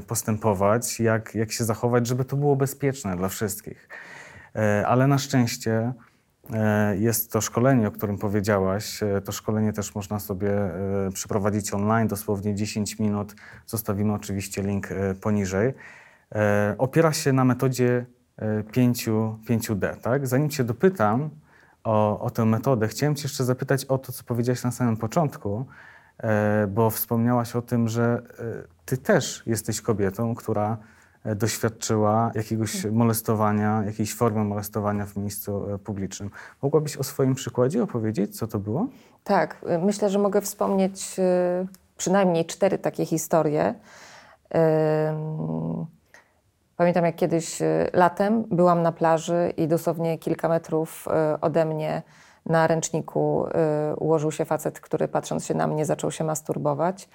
postępować, 0.08 1.00
jak, 1.00 1.36
jak 1.36 1.52
się 1.52 1.64
zachować, 1.64 2.08
żeby 2.08 2.26
to 2.26 2.38
było 2.38 2.56
bezpieczne 2.56 3.18
dla 3.18 3.30
wszystkich. 3.30 3.90
Ale 4.86 5.08
na 5.08 5.18
szczęście 5.18 5.94
jest 7.00 7.32
to 7.32 7.42
szkolenie, 7.42 7.88
o 7.88 7.92
którym 7.92 8.18
powiedziałaś. 8.18 9.04
E, 9.04 9.22
To 9.22 9.32
szkolenie 9.32 9.74
też 9.74 9.96
można 9.96 10.20
sobie 10.20 10.52
e, 10.52 11.12
przeprowadzić 11.14 11.74
online, 11.74 12.08
dosłownie 12.08 12.56
10 12.56 13.00
minut. 13.00 13.36
Zostawimy 13.66 14.14
oczywiście 14.14 14.62
link 14.62 14.92
e, 14.92 15.16
poniżej. 15.16 15.74
E, 16.36 16.76
Opiera 16.78 17.14
się 17.14 17.34
na 17.34 17.46
metodzie 17.46 18.06
e, 18.38 18.64
5, 18.64 19.10
5D. 19.50 19.96
Tak? 19.98 20.28
Zanim 20.28 20.50
Cię 20.50 20.64
dopytam 20.64 21.30
o, 21.84 22.20
o 22.20 22.30
tę 22.30 22.46
metodę, 22.46 22.88
chciałem 22.88 23.16
Cię 23.16 23.24
jeszcze 23.24 23.44
zapytać 23.44 23.86
o 23.86 23.98
to, 23.98 24.12
co 24.12 24.24
powiedziałaś 24.24 24.64
na 24.64 24.72
samym 24.72 24.98
początku, 24.98 25.66
e, 26.18 26.68
bo 26.68 26.90
wspomniałaś 26.90 27.56
o 27.56 27.62
tym, 27.62 27.88
że 27.88 28.22
e, 28.40 28.78
Ty 28.86 28.98
też 28.98 29.44
jesteś 29.46 29.82
kobietą, 29.82 30.36
która 30.36 30.72
e, 30.74 30.97
doświadczyła 31.36 32.32
jakiegoś 32.36 32.86
molestowania, 32.86 33.84
jakiejś 33.86 34.16
formy 34.16 34.44
molestowania 34.44 35.06
w 35.06 35.16
miejscu 35.16 35.74
e, 35.74 35.78
publicznym. 35.78 36.32
Mogłabyś 36.62 36.98
o 36.98 37.04
swoim 37.04 37.36
przykładzie 37.36 37.84
opowiedzieć, 37.84 38.38
co 38.38 38.48
to 38.48 38.60
było? 38.60 38.88
Tak, 39.24 39.58
y, 39.70 39.86
myślę, 39.86 40.10
że 40.10 40.20
mogę 40.20 40.42
wspomnieć 40.42 41.16
przynajmniej 41.98 42.46
cztery 42.46 42.78
takie 42.78 43.06
historie. 43.06 43.74
Pamiętam, 46.78 47.06
jak 47.06 47.16
kiedyś 47.16 47.60
latem 47.94 48.44
byłam 48.44 48.82
na 48.82 48.92
plaży 48.92 49.54
i 49.58 49.68
dosłownie 49.68 50.18
kilka 50.18 50.50
metrów 50.50 51.06
ode 51.42 51.66
mnie 51.66 52.02
na 52.46 52.68
ręczniku 52.68 53.46
ułożył 53.98 54.32
się 54.32 54.46
facet, 54.46 54.80
który 54.80 55.08
patrząc 55.08 55.46
się 55.46 55.54
na 55.54 55.68
mnie 55.68 55.86
zaczął 55.86 56.12
się 56.12 56.24
masturbować. 56.24 57.10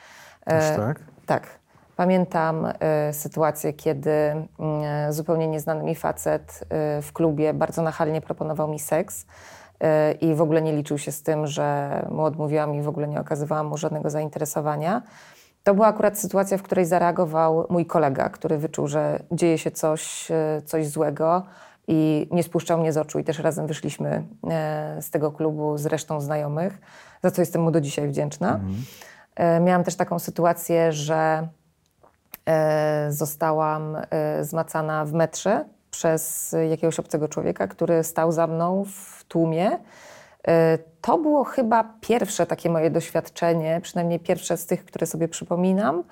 Aż 0.46 0.64
E, 0.64 0.76
tak? 0.76 1.00
Tak. 1.26 1.61
Pamiętam 1.96 2.66
y, 2.66 2.72
sytuację, 3.12 3.72
kiedy 3.72 4.10
y, 4.10 5.12
zupełnie 5.12 5.48
nieznany 5.48 5.84
mi 5.84 5.94
facet 5.94 6.64
y, 6.98 7.02
w 7.02 7.12
klubie 7.12 7.54
bardzo 7.54 7.82
nachalnie 7.82 8.20
proponował 8.20 8.68
mi 8.68 8.78
seks 8.78 9.26
i 10.20 10.34
w 10.34 10.42
ogóle 10.42 10.62
nie 10.62 10.72
liczył 10.72 10.98
się 10.98 11.12
z 11.12 11.22
tym, 11.22 11.46
że 11.46 12.06
mu 12.10 12.22
odmówiłam 12.22 12.74
i 12.74 12.82
w 12.82 12.88
ogóle 12.88 13.08
nie 13.08 13.20
okazywałam 13.20 13.66
mu 13.66 13.76
żadnego 13.76 14.10
zainteresowania. 14.10 15.02
To 15.62 15.74
była 15.74 15.86
akurat 15.86 16.18
sytuacja, 16.18 16.58
w 16.58 16.62
której 16.62 16.84
zareagował 16.84 17.66
mój 17.70 17.86
kolega, 17.86 18.28
który 18.28 18.58
wyczuł, 18.58 18.88
że 18.88 19.22
dzieje 19.32 19.58
się 19.58 19.70
coś, 19.70 20.28
coś 20.64 20.88
złego 20.88 21.42
i 21.88 22.28
nie 22.30 22.42
spuszczał 22.42 22.78
mnie 22.78 22.92
z 22.92 22.96
oczu 22.96 23.18
i 23.18 23.24
też 23.24 23.38
razem 23.38 23.66
wyszliśmy 23.66 24.22
z 25.00 25.10
tego 25.10 25.32
klubu 25.32 25.78
z 25.78 25.86
resztą 25.86 26.20
znajomych, 26.20 26.78
za 27.22 27.30
co 27.30 27.42
jestem 27.42 27.62
mu 27.62 27.70
do 27.70 27.80
dzisiaj 27.80 28.08
wdzięczna. 28.08 28.60
E, 29.34 29.60
Miałam 29.60 29.84
też 29.84 29.96
taką 29.96 30.18
sytuację, 30.18 30.92
że 30.92 31.48
zostałam 33.08 33.96
e, 34.10 34.44
zmacana 34.44 35.04
w 35.04 35.12
metrze 35.12 35.64
przez 35.90 36.54
jakiegoś 36.70 36.98
obcego 36.98 37.28
człowieka, 37.28 37.68
który 37.68 38.04
stał 38.04 38.32
za 38.32 38.46
mną 38.46 38.84
w 38.84 39.24
tłumie. 39.24 39.78
E, 40.48 40.78
To 41.00 41.18
było 41.18 41.44
chyba 41.44 41.84
pierwsze 42.00 42.46
takie 42.46 42.70
moje 42.70 42.90
doświadczenie, 42.90 43.80
przynajmniej 43.82 44.20
pierwsze 44.20 44.56
z 44.56 44.66
tych, 44.66 44.84
które 44.84 45.06
sobie 45.06 45.28
przypominam. 45.28 46.04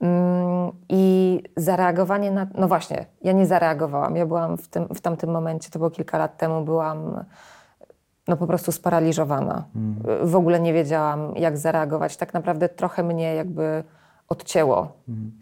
Mm, 0.00 0.72
I 0.88 1.42
zareagowanie 1.56 2.30
na. 2.30 2.46
No 2.54 2.68
właśnie, 2.68 3.06
ja 3.22 3.32
nie 3.32 3.46
zareagowałam. 3.46 4.16
Ja 4.16 4.26
byłam 4.26 4.56
w, 4.56 4.68
tym, 4.68 4.88
w 4.94 5.00
tamtym 5.00 5.30
momencie, 5.30 5.70
to 5.70 5.78
było 5.78 5.90
kilka 5.90 6.18
lat 6.18 6.36
temu, 6.36 6.64
byłam 6.64 7.24
no 8.28 8.36
po 8.36 8.46
prostu 8.46 8.72
sparaliżowana. 8.72 9.64
W 10.22 10.36
ogóle 10.36 10.60
nie 10.60 10.72
wiedziałam, 10.72 11.36
jak 11.36 11.58
zareagować. 11.58 12.16
Tak 12.16 12.34
naprawdę 12.34 12.68
trochę 12.68 13.02
mnie 13.02 13.34
jakby 13.34 13.84
odcięło. 14.30 14.92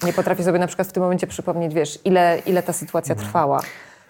Nie 0.02 0.12
potrafię 0.12 0.44
sobie 0.44 0.58
na 0.58 0.66
przykład 0.66 0.88
w 0.88 0.92
tym 0.92 1.02
momencie 1.02 1.26
przypomnieć, 1.26 1.74
wiesz, 1.74 1.98
ile, 2.04 2.38
ile 2.46 2.62
ta 2.62 2.72
sytuacja 2.72 3.14
trwała. 3.14 3.60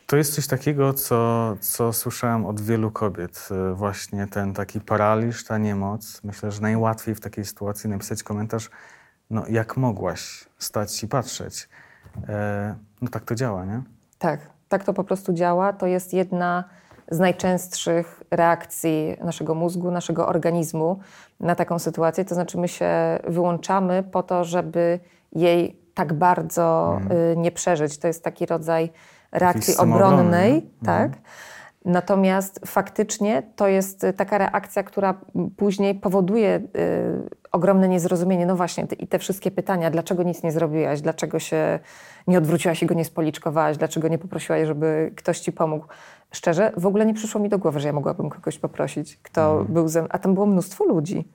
To 0.06 0.16
jest 0.16 0.34
coś 0.34 0.46
takiego, 0.46 0.92
co, 0.94 1.56
co 1.60 1.92
słyszałem 1.92 2.46
od 2.46 2.60
wielu 2.60 2.90
kobiet. 2.90 3.48
e, 3.70 3.74
Właśnie 3.74 4.26
ten 4.26 4.54
taki 4.54 4.80
paraliż, 4.80 5.44
ta 5.44 5.58
niemoc. 5.58 6.20
Myślę, 6.24 6.52
że 6.52 6.60
najłatwiej 6.60 7.14
w 7.14 7.20
takiej 7.20 7.44
sytuacji 7.44 7.90
napisać 7.90 8.22
komentarz, 8.22 8.70
no 9.30 9.44
jak 9.48 9.76
mogłaś 9.76 10.44
stać 10.58 11.02
i 11.02 11.08
patrzeć. 11.08 11.68
E, 12.28 12.74
no 13.02 13.08
tak 13.08 13.24
to 13.24 13.34
działa, 13.34 13.64
nie? 13.64 13.82
Tak, 14.18 14.40
tak 14.68 14.84
to 14.84 14.92
po 14.94 15.04
prostu 15.04 15.32
działa. 15.32 15.72
To 15.72 15.86
jest 15.86 16.12
jedna 16.14 16.64
z 17.10 17.18
najczęstszych 17.18 18.22
reakcji 18.30 19.16
naszego 19.24 19.54
mózgu, 19.54 19.90
naszego 19.90 20.28
organizmu 20.28 21.00
na 21.40 21.54
taką 21.54 21.78
sytuację. 21.78 22.24
To 22.24 22.34
znaczy, 22.34 22.58
my 22.58 22.68
się 22.68 23.18
wyłączamy 23.26 24.02
po 24.02 24.22
to, 24.22 24.44
żeby 24.44 25.00
jej 25.32 25.80
tak 25.94 26.12
bardzo 26.12 26.98
y, 27.32 27.36
nie 27.36 27.52
przeżyć. 27.52 27.98
To 27.98 28.06
jest 28.06 28.24
taki 28.24 28.46
rodzaj 28.46 28.90
reakcji 29.32 29.76
obronnej, 29.76 30.54
nie? 30.54 30.86
tak. 30.86 31.12
Natomiast 31.84 32.60
faktycznie 32.66 33.42
to 33.56 33.68
jest 33.68 34.04
y, 34.04 34.12
taka 34.12 34.38
reakcja, 34.38 34.82
która 34.82 35.14
później 35.56 35.94
powoduje 35.94 36.56
y, 36.56 37.28
ogromne 37.52 37.88
niezrozumienie. 37.88 38.46
No 38.46 38.56
właśnie, 38.56 38.86
i 38.98 39.06
te 39.06 39.18
wszystkie 39.18 39.50
pytania, 39.50 39.90
dlaczego 39.90 40.22
nic 40.22 40.42
nie 40.42 40.52
zrobiłaś, 40.52 41.00
dlaczego 41.00 41.38
się 41.38 41.78
nie 42.26 42.38
odwróciłaś 42.38 42.82
i 42.82 42.86
go 42.86 42.94
nie 42.94 43.04
spoliczkowałaś, 43.04 43.76
dlaczego 43.76 44.08
nie 44.08 44.18
poprosiłaś, 44.18 44.66
żeby 44.66 45.12
ktoś 45.16 45.40
ci 45.40 45.52
pomógł. 45.52 45.86
Szczerze, 46.32 46.72
w 46.76 46.86
ogóle 46.86 47.06
nie 47.06 47.14
przyszło 47.14 47.40
mi 47.40 47.48
do 47.48 47.58
głowy, 47.58 47.80
że 47.80 47.86
ja 47.88 47.92
mogłabym 47.92 48.30
kogoś 48.30 48.58
poprosić, 48.58 49.18
kto 49.22 49.64
był 49.68 49.88
ze 49.88 50.00
mną, 50.00 50.08
a 50.12 50.18
tam 50.18 50.34
było 50.34 50.46
mnóstwo 50.46 50.84
ludzi. 50.84 51.28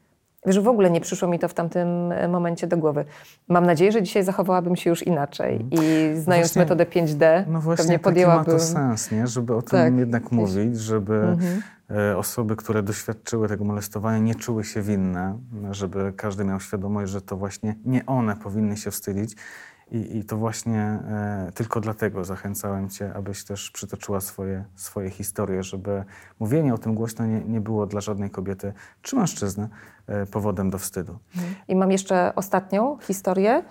Wiesz, 0.45 0.60
w 0.60 0.67
ogóle 0.67 0.91
nie 0.91 1.01
przyszło 1.01 1.27
mi 1.27 1.39
to 1.39 1.47
w 1.47 1.53
tamtym 1.53 2.12
e, 2.12 2.27
momencie 2.27 2.67
do 2.67 2.77
głowy. 2.77 3.06
Mam 3.47 3.65
nadzieję, 3.65 3.91
że 3.91 4.03
dzisiaj 4.03 4.23
zachowałabym 4.23 4.75
się 4.75 4.89
już 4.89 5.03
inaczej 5.03 5.65
i 5.71 5.77
znając 6.15 6.47
Właśnie- 6.47 6.62
metodę 6.62 6.86
5D, 6.86 7.45
No 7.47 7.62
właśnie 7.62 7.84
pewnie 7.84 7.93
taki 7.99 8.03
ma 8.06 8.12
podjęłabym... 8.12 8.53
to 8.53 8.60
sens, 8.60 9.12
nie? 9.12 9.27
Żeby 9.27 9.56
o 9.56 9.62
tym 9.62 9.69
Tak. 9.79 9.95
jednak 9.97 10.32
mówić, 10.32 10.79
żeby 10.79 11.13
Mhm. 11.15 11.62
e, 12.12 12.17
osoby, 12.17 12.56
które 12.56 12.84
doświadczyły 12.84 13.47
tego 13.47 13.63
molestowania, 13.63 14.17
nie 14.17 14.36
czuły 14.36 14.63
się 14.63 14.82
winne, 14.82 15.38
żeby 15.71 16.13
każdy 16.17 16.45
miał 16.45 16.60
świadomość, 16.60 17.12
że 17.12 17.21
to 17.21 17.38
właśnie 17.38 17.75
nie 17.86 18.06
one 18.06 18.36
powinny 18.36 18.77
się 18.77 18.91
wstydzić. 18.91 19.36
I, 19.93 20.17
i 20.17 20.23
to 20.23 20.38
właśnie 20.38 20.79
e, 20.82 21.51
tylko 21.56 21.82
dlatego 21.82 22.23
zachęcałem 22.23 22.89
Cię, 22.89 23.13
abyś 23.13 23.43
też 23.43 23.71
przytoczyła 23.71 24.21
swoje, 24.21 24.65
swoje 24.75 25.10
historie, 25.10 25.63
żeby 25.63 26.03
mówienie 26.39 26.73
o 26.73 26.77
tym 26.77 26.95
głośno 26.95 27.25
nie, 27.25 27.39
nie 27.39 27.62
było 27.62 27.86
dla 27.86 28.01
żadnej 28.01 28.29
kobiety 28.29 28.73
czy 29.01 29.15
mężczyzny 29.15 29.69
e, 30.08 30.25
powodem 30.25 30.69
do 30.69 30.77
wstydu. 30.77 31.17
I 31.67 31.75
mam 31.75 31.91
jeszcze 31.91 32.36
ostatnią 32.36 32.97
historię, 33.01 33.63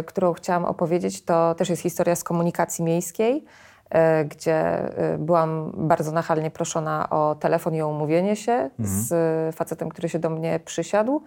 y, 0.00 0.02
którą 0.04 0.32
chciałam 0.32 0.64
opowiedzieć. 0.64 1.24
To 1.24 1.54
też 1.54 1.68
jest 1.68 1.82
historia 1.82 2.16
z 2.16 2.24
komunikacji 2.24 2.84
miejskiej. 2.84 3.44
e, 3.90 4.24
gdzie 4.24 4.54
e, 4.54 5.18
byłam 5.18 5.72
bardzo 5.76 6.12
nachalnie 6.12 6.50
proszona 6.50 7.10
o 7.10 7.34
telefon 7.34 7.74
i 7.74 7.82
o 7.82 7.88
umówienie 7.88 8.36
się 8.36 8.70
z 8.78 9.56
facetem, 9.56 9.88
który 9.88 10.08
się 10.08 10.18
do 10.18 10.30
mnie 10.30 10.60
przysiadł. 10.64 11.22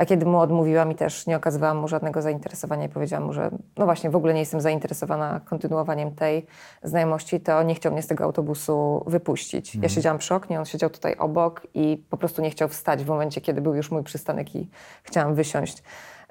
A 0.00 0.04
kiedy 0.06 0.26
mu 0.26 0.38
odmówiłam 0.38 0.92
i 0.92 0.94
też 0.94 1.26
nie 1.26 1.36
okazywałam 1.36 1.76
mu 1.76 1.88
żadnego 1.88 2.22
zainteresowania 2.22 2.84
i 2.84 2.88
powiedziałam 2.88 3.26
mu, 3.26 3.32
że 3.32 3.50
no 3.76 3.84
właśnie 3.84 4.10
w 4.10 4.16
ogóle 4.16 4.34
nie 4.34 4.40
jestem 4.40 4.60
zainteresowana 4.60 5.40
kontynuowaniem 5.44 6.14
tej 6.14 6.46
znajomości, 6.82 7.40
to 7.40 7.62
nie 7.62 7.74
chciał 7.74 7.92
mnie 7.92 8.02
z 8.02 8.06
tego 8.06 8.24
autobusu 8.24 9.04
wypuścić. 9.06 9.74
Ja 9.74 9.88
siedziałam 9.88 10.18
przy 10.18 10.34
oknie, 10.34 10.58
on 10.58 10.64
siedział 10.64 10.90
tutaj 10.90 11.16
obok 11.18 11.66
i 11.74 12.04
po 12.10 12.16
prostu 12.16 12.42
nie 12.42 12.50
chciał 12.50 12.68
wstać 12.68 13.04
w 13.04 13.08
momencie, 13.08 13.40
kiedy 13.40 13.60
był 13.60 13.74
już 13.74 13.90
mój 13.90 14.02
przystanek 14.02 14.56
i 14.56 14.68
chciałam 15.02 15.34
wysiąść. 15.34 15.82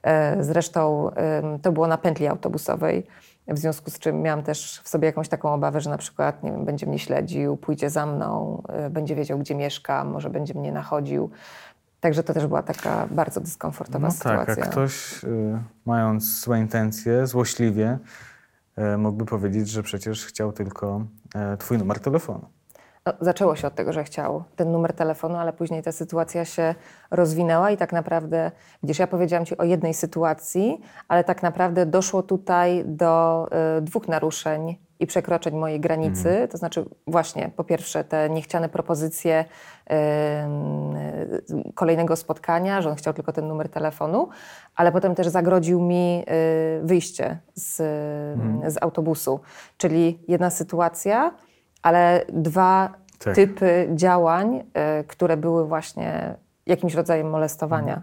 E, 0.04 0.44
Zresztą 0.44 1.12
to 1.62 1.72
było 1.72 1.88
na 1.88 1.98
pętli 1.98 2.28
autobusowej, 2.28 3.08
w 3.50 3.60
związku 3.60 3.90
z 3.90 4.00
czym 4.00 4.22
miałam 4.22 4.44
też 4.44 4.82
w 4.84 4.90
sobie 4.90 5.06
jakąś 5.06 5.30
taką 5.30 5.54
obawę, 5.54 5.82
że 5.82 5.90
na 5.90 5.98
przykład 5.98 6.44
nie 6.44 6.52
wiem, 6.52 6.66
będzie 6.66 6.86
mnie 6.86 7.00
śledził, 7.00 7.58
pójdzie 7.58 7.90
za 7.90 8.06
mną, 8.06 8.62
e, 8.70 8.90
będzie 8.90 9.16
wiedział, 9.16 9.40
gdzie 9.40 9.56
mieszkam, 9.56 10.12
może 10.12 10.30
będzie 10.30 10.54
mnie 10.54 10.72
nachodził. 10.72 11.30
Także 12.00 12.24
to 12.24 12.34
też 12.34 12.48
była 12.48 12.64
taka 12.64 13.08
bardzo 13.12 13.42
dyskomfortowa 13.42 14.08
No 14.08 14.12
sytuacja. 14.14 14.56
tak, 14.56 14.66
a 14.66 14.70
ktoś 14.70 15.24
y, 15.24 15.60
mając 15.86 16.42
złe 16.42 16.60
intencje, 16.60 17.28
złośliwie, 17.28 18.00
y, 18.94 18.98
mógłby 18.98 19.26
powiedzieć, 19.26 19.70
że 19.70 19.84
przecież 19.84 20.26
chciał 20.26 20.52
tylko 20.52 21.06
y, 21.54 21.58
twój 21.58 21.78
numer 21.78 22.00
telefonu. 22.00 22.46
No, 23.06 23.14
zaczęło 23.22 23.56
się 23.56 23.68
od 23.68 23.76
tego, 23.76 23.94
że 23.94 24.04
chciał 24.04 24.44
ten 24.56 24.72
numer 24.72 24.94
telefonu, 24.94 25.36
ale 25.36 25.54
później 25.54 25.84
ta 25.84 25.92
sytuacja 25.92 26.46
się 26.46 26.76
rozwinęła 27.12 27.72
i 27.72 27.78
tak 27.78 27.94
naprawdę, 27.94 28.52
gdzieś 28.84 29.00
ja 29.00 29.08
powiedziałam 29.08 29.46
Ci 29.46 29.58
o 29.58 29.64
jednej 29.64 29.94
sytuacji, 29.94 30.82
ale 31.08 31.24
tak 31.24 31.44
naprawdę 31.44 31.86
doszło 31.86 32.24
tutaj 32.24 32.84
do 32.86 33.48
y, 33.78 33.82
dwóch 33.82 34.08
naruszeń 34.08 34.78
i 35.00 35.08
przekroczeń 35.08 35.56
mojej 35.56 35.80
granicy. 35.80 36.48
To 36.52 36.58
znaczy 36.58 36.86
właśnie, 37.08 37.52
po 37.56 37.64
pierwsze, 37.64 38.04
te 38.04 38.30
niechciane 38.30 38.70
propozycje 38.70 39.46
y, 39.46 39.94
y, 39.96 41.74
kolejnego 41.74 42.16
spotkania, 42.16 42.82
że 42.82 42.90
on 42.90 42.96
chciał 42.96 43.14
tylko 43.14 43.32
ten 43.34 43.48
numer 43.48 43.70
telefonu, 43.70 44.30
ale 44.76 44.92
potem 44.92 45.16
też 45.16 45.28
zagrodził 45.28 45.82
mi 45.82 46.24
y, 46.82 46.86
wyjście 46.86 47.38
z, 47.56 47.76
z 48.74 48.84
autobusu. 48.84 49.40
Czyli 49.78 50.20
jedna 50.28 50.50
sytuacja, 50.50 51.34
ale 51.82 52.26
dwa 52.30 52.94
Tak. 53.20 53.36
typy 53.36 53.90
działań, 53.96 54.56
y, 54.56 55.04
które 55.04 55.38
były 55.38 55.68
właśnie 55.68 56.36
jakimś 56.66 56.94
rodzajem 56.94 57.30
molestowania. 57.30 58.02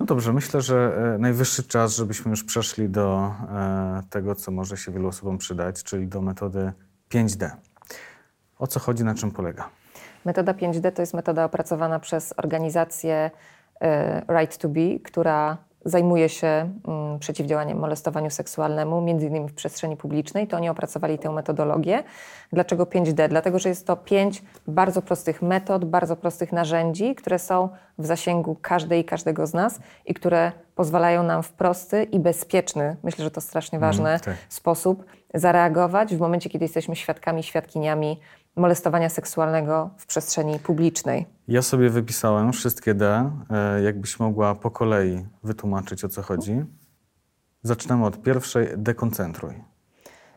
No 0.00 0.06
dobrze, 0.06 0.32
myślę, 0.32 0.60
że 0.60 0.92
e, 1.14 1.18
najwyższy 1.18 1.62
czas, 1.62 1.96
żebyśmy 1.96 2.30
już 2.30 2.44
przeszli 2.44 2.88
do 2.88 3.34
e, 3.50 4.02
tego, 4.10 4.34
co 4.34 4.50
może 4.50 4.76
się 4.76 4.92
wielu 4.92 5.08
osobom 5.08 5.38
przydać, 5.38 5.82
czyli 5.82 6.06
do 6.06 6.22
metody 6.22 6.72
5D. 7.10 7.50
O 8.58 8.66
co 8.66 8.80
chodzi, 8.80 9.04
na 9.04 9.14
czym 9.14 9.30
polega? 9.30 9.68
Metoda 10.24 10.52
5D 10.52 10.92
to 10.92 11.02
jest 11.02 11.14
metoda 11.14 11.44
opracowana 11.44 12.00
przez 12.00 12.34
organizację 12.36 13.30
y, 13.74 13.86
Right 14.38 14.58
to 14.58 14.68
Be, 14.68 14.98
która 15.04 15.56
zajmuje 15.84 16.28
się 16.28 16.70
mm, 16.88 17.18
przeciwdziałaniem 17.18 17.78
molestowaniu 17.78 18.30
seksualnemu, 18.30 19.00
między 19.00 19.26
innymi 19.26 19.48
w 19.48 19.54
przestrzeni 19.54 19.96
publicznej. 19.96 20.46
To 20.46 20.56
oni 20.56 20.68
opracowali 20.68 21.18
tę 21.18 21.30
metodologię. 21.30 22.02
Dlaczego 22.52 22.84
5D? 22.84 23.28
Dlatego, 23.28 23.58
że 23.58 23.68
jest 23.68 23.86
to 23.86 23.96
pięć 23.96 24.42
bardzo 24.66 25.02
prostych 25.02 25.42
metod, 25.42 25.84
bardzo 25.84 26.16
prostych 26.16 26.52
narzędzi, 26.52 27.14
które 27.14 27.38
są 27.38 27.68
w 27.98 28.06
zasięgu 28.06 28.56
każdej 28.62 29.00
i 29.00 29.04
każdego 29.04 29.46
z 29.46 29.54
nas 29.54 29.80
i 30.06 30.14
które 30.14 30.52
pozwalają 30.74 31.22
nam 31.22 31.42
w 31.42 31.52
prosty 31.52 32.02
i 32.02 32.18
bezpieczny, 32.18 32.96
myślę, 33.02 33.24
że 33.24 33.30
to 33.30 33.40
strasznie 33.40 33.78
ważne, 33.78 34.20
tak. 34.20 34.36
sposób 34.48 35.04
zareagować 35.34 36.16
w 36.16 36.20
momencie, 36.20 36.50
kiedy 36.50 36.64
jesteśmy 36.64 36.96
świadkami, 36.96 37.42
świadkiniami 37.42 38.20
molestowania 38.56 39.08
seksualnego 39.08 39.90
w 39.98 40.06
przestrzeni 40.06 40.58
publicznej. 40.58 41.26
Ja 41.48 41.62
sobie 41.62 41.90
wypisałem 41.90 42.52
wszystkie 42.52 42.94
D. 42.94 43.30
E, 43.50 43.82
Jakbyś 43.82 44.20
mogła 44.20 44.54
po 44.54 44.70
kolei 44.70 45.26
wytłumaczyć, 45.42 46.04
o 46.04 46.08
co 46.08 46.22
chodzi. 46.22 46.64
Zaczynamy 47.62 48.06
od 48.06 48.22
pierwszej. 48.22 48.68
Dekoncentruj. 48.76 49.54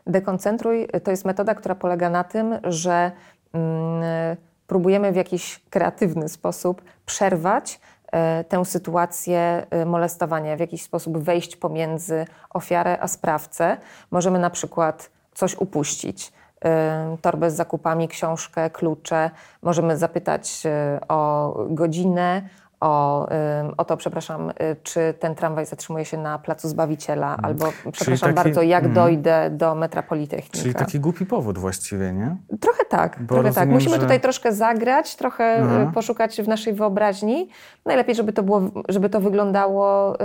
Dekoncentruj 0.06 0.88
to 1.04 1.10
jest 1.10 1.24
metoda, 1.24 1.54
która 1.54 1.74
polega 1.74 2.10
na 2.10 2.24
tym, 2.24 2.54
że 2.64 3.12
mm, 3.52 4.36
próbujemy 4.66 5.12
w 5.12 5.16
jakiś 5.16 5.62
kreatywny 5.70 6.28
sposób 6.28 6.82
przerwać 7.06 7.80
e, 8.12 8.44
tę 8.44 8.64
sytuację 8.64 9.66
e, 9.70 9.84
molestowania, 9.86 10.56
w 10.56 10.60
jakiś 10.60 10.82
sposób 10.82 11.18
wejść 11.18 11.56
pomiędzy 11.56 12.26
ofiarę 12.50 12.98
a 13.00 13.08
sprawcę. 13.08 13.76
Możemy 14.10 14.38
na 14.38 14.50
przykład 14.50 15.10
coś 15.34 15.54
upuścić. 15.54 16.32
E, 16.66 17.16
Torbę 17.22 17.50
z 17.50 17.56
zakupami, 17.56 18.08
książkę, 18.08 18.70
klucze. 18.70 19.30
Możemy 19.62 19.96
zapytać 19.96 20.62
e, 20.66 21.00
o 21.08 21.52
godzinę, 21.70 22.42
o, 22.80 23.28
o 23.76 23.84
to, 23.84 23.96
przepraszam, 23.96 24.50
e, 24.56 24.76
czy 24.76 25.14
ten 25.20 25.34
tramwaj 25.34 25.66
zatrzymuje 25.66 26.04
się 26.04 26.18
na 26.18 26.38
Placu 26.38 26.68
Zbawiciela, 26.68 27.36
albo, 27.42 27.72
przepraszam 27.92 28.34
taki- 28.34 28.44
bardzo, 28.44 28.62
jak 28.62 28.84
mhm. 28.84 28.94
dojdę 28.94 29.50
do 29.50 29.74
metra 29.74 30.02
Politechnika. 30.02 30.58
Czyli 30.58 30.74
taki 30.74 31.00
głupi 31.00 31.26
powód 31.26 31.58
właściwie, 31.58 32.12
nie? 32.12 32.36
Trochę 32.60 32.84
tak, 32.84 33.22
Bo 33.22 33.34
trochę 33.34 33.42
tak. 33.42 33.54
rozumiem, 33.56 33.74
Musimy 33.74 33.94
że- 33.94 34.00
tutaj 34.00 34.20
troszkę 34.20 34.52
zagrać, 34.52 35.16
trochę 35.16 35.44
Mhm. 35.44 35.88
y, 35.88 35.92
poszukać 35.92 36.42
w 36.42 36.48
naszej 36.48 36.74
wyobraźni. 36.74 37.48
Najlepiej, 37.86 38.14
żeby 38.14 38.32
to, 38.32 38.42
było, 38.42 38.60
żeby 38.88 39.10
to 39.10 39.20
wyglądało 39.20 40.14
y, 40.14 40.18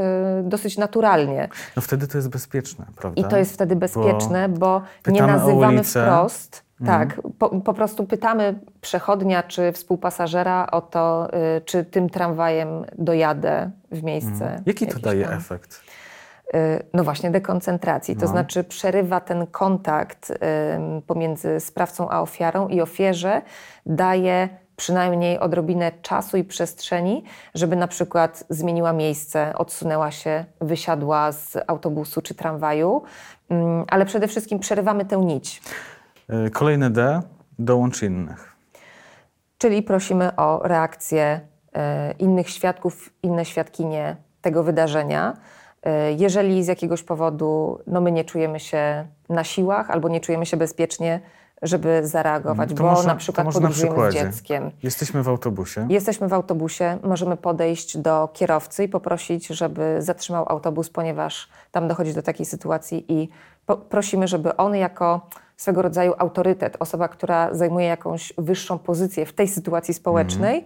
dosyć 0.44 0.78
naturalnie. 0.78 1.50
No 1.76 1.82
wtedy 1.82 2.08
to 2.08 2.18
jest 2.18 2.30
bezpieczne, 2.30 2.86
prawda? 2.96 3.22
I 3.22 3.26
to 3.26 3.38
jest 3.38 3.54
wtedy 3.54 3.76
bezpieczne, 3.76 4.50
bo, 4.50 4.80
nie 4.80 4.82
Tak. 4.82 5.14
pytamy 5.14 5.34
o 5.34 5.38
nazywamy 5.38 5.84
wprost. 5.84 6.71
Mhm. 6.82 7.00
Tak, 7.10 7.22
po, 7.40 7.50
po 7.62 7.74
prostu 7.74 8.06
pytamy 8.08 8.60
przechodnia 8.82 9.44
czy 9.44 9.72
współpasażera 9.72 10.68
o 10.72 10.82
to, 10.82 11.28
y, 11.58 11.62
czy 11.62 11.86
tym 11.86 12.10
tramwajem 12.10 12.86
dojadę 12.98 13.72
w 13.92 14.04
miejsce. 14.04 14.32
Mhm. 14.46 14.64
Jaki 14.66 14.88
to 14.88 15.00
daje 15.00 15.26
tam. 15.26 15.34
efekt? 15.38 15.82
Y, 16.56 16.84
No 16.94 17.04
właśnie, 17.04 17.32
dekoncentracji. 17.32 18.16
To 18.16 18.22
No. 18.22 18.28
znaczy 18.28 18.64
przerywa 18.64 19.20
ten 19.20 19.48
kontakt 19.48 20.34
pomiędzy 21.08 21.60
sprawcą 21.60 22.10
a 22.10 22.22
ofiarą 22.22 22.68
i 22.68 22.82
ofierze 22.82 23.42
daje 23.86 24.50
przynajmniej 24.76 25.40
odrobinę 25.40 25.92
czasu 26.02 26.38
i 26.38 26.44
przestrzeni, 26.44 27.24
żeby 27.56 27.76
na 27.76 27.88
przykład 27.88 28.44
zmieniła 28.50 28.94
miejsce, 28.94 29.54
odsunęła 29.56 30.12
się, 30.12 30.46
wysiadła 30.62 31.32
z 31.32 31.58
autobusu 31.68 32.22
czy 32.22 32.36
tramwaju, 32.36 33.02
ale 33.88 34.06
przede 34.06 34.28
wszystkim 34.28 34.60
przerywamy 34.60 35.06
tę 35.06 35.18
nić. 35.18 35.62
E, 36.32 36.50
Kolejne 36.50 36.90
D. 36.90 37.22
Dołącz 37.60 38.04
innych. 38.04 38.56
Czyli 39.58 39.84
prosimy 39.84 40.36
o 40.36 40.60
reakcję 40.64 41.42
e, 41.74 42.12
innych 42.12 42.50
świadków, 42.50 43.10
inne 43.24 43.46
świadkinie 43.46 44.16
tego 44.42 44.64
wydarzenia. 44.64 45.34
E, 45.84 46.12
Jeżeli 46.14 46.64
z 46.64 46.68
jakiegoś 46.68 47.04
powodu 47.04 47.80
no, 47.88 48.02
my 48.02 48.12
nie 48.12 48.26
czujemy 48.26 48.60
się 48.60 49.08
na 49.30 49.44
siłach 49.44 49.90
albo 49.92 50.10
nie 50.10 50.20
czujemy 50.20 50.46
się 50.46 50.58
bezpiecznie, 50.58 51.20
żeby 51.62 52.08
zareagować. 52.08 52.70
To 52.70 52.76
bo 52.76 52.84
może- 52.84 53.08
na 53.08 53.16
przykład 53.16 53.46
może 53.46 53.60
na 53.60 53.68
podróżujemy 53.68 54.12
z 54.12 54.14
dzieckiem. 54.16 54.72
Jesteśmy 54.84 55.24
w 55.24 55.28
autobusie. 55.28 55.88
Jesteśmy 55.90 56.28
w 56.28 56.34
autobusie, 56.34 56.98
możemy 57.04 57.38
podejść 57.38 57.98
do 57.98 58.30
kierowcy 58.34 58.84
i 58.84 58.90
poprosić, 58.90 59.48
żeby 59.48 59.96
zatrzymał 60.00 60.46
autobus, 60.50 60.90
ponieważ 60.90 61.50
tam 61.72 61.88
dochodzi 61.88 62.14
do 62.14 62.22
takiej 62.22 62.46
sytuacji 62.46 63.06
i 63.14 63.30
prosimy, 63.90 64.28
żeby 64.28 64.58
on 64.58 64.76
jako 64.76 65.30
swego 65.62 65.82
rodzaju 65.82 66.14
autorytet, 66.18 66.78
osoba, 66.80 67.08
która 67.08 67.54
zajmuje 67.54 67.86
jakąś 67.86 68.34
wyższą 68.38 68.80
pozycję 68.80 69.26
w 69.26 69.34
tej 69.34 69.48
sytuacji 69.48 69.94
społecznej, 69.94 70.66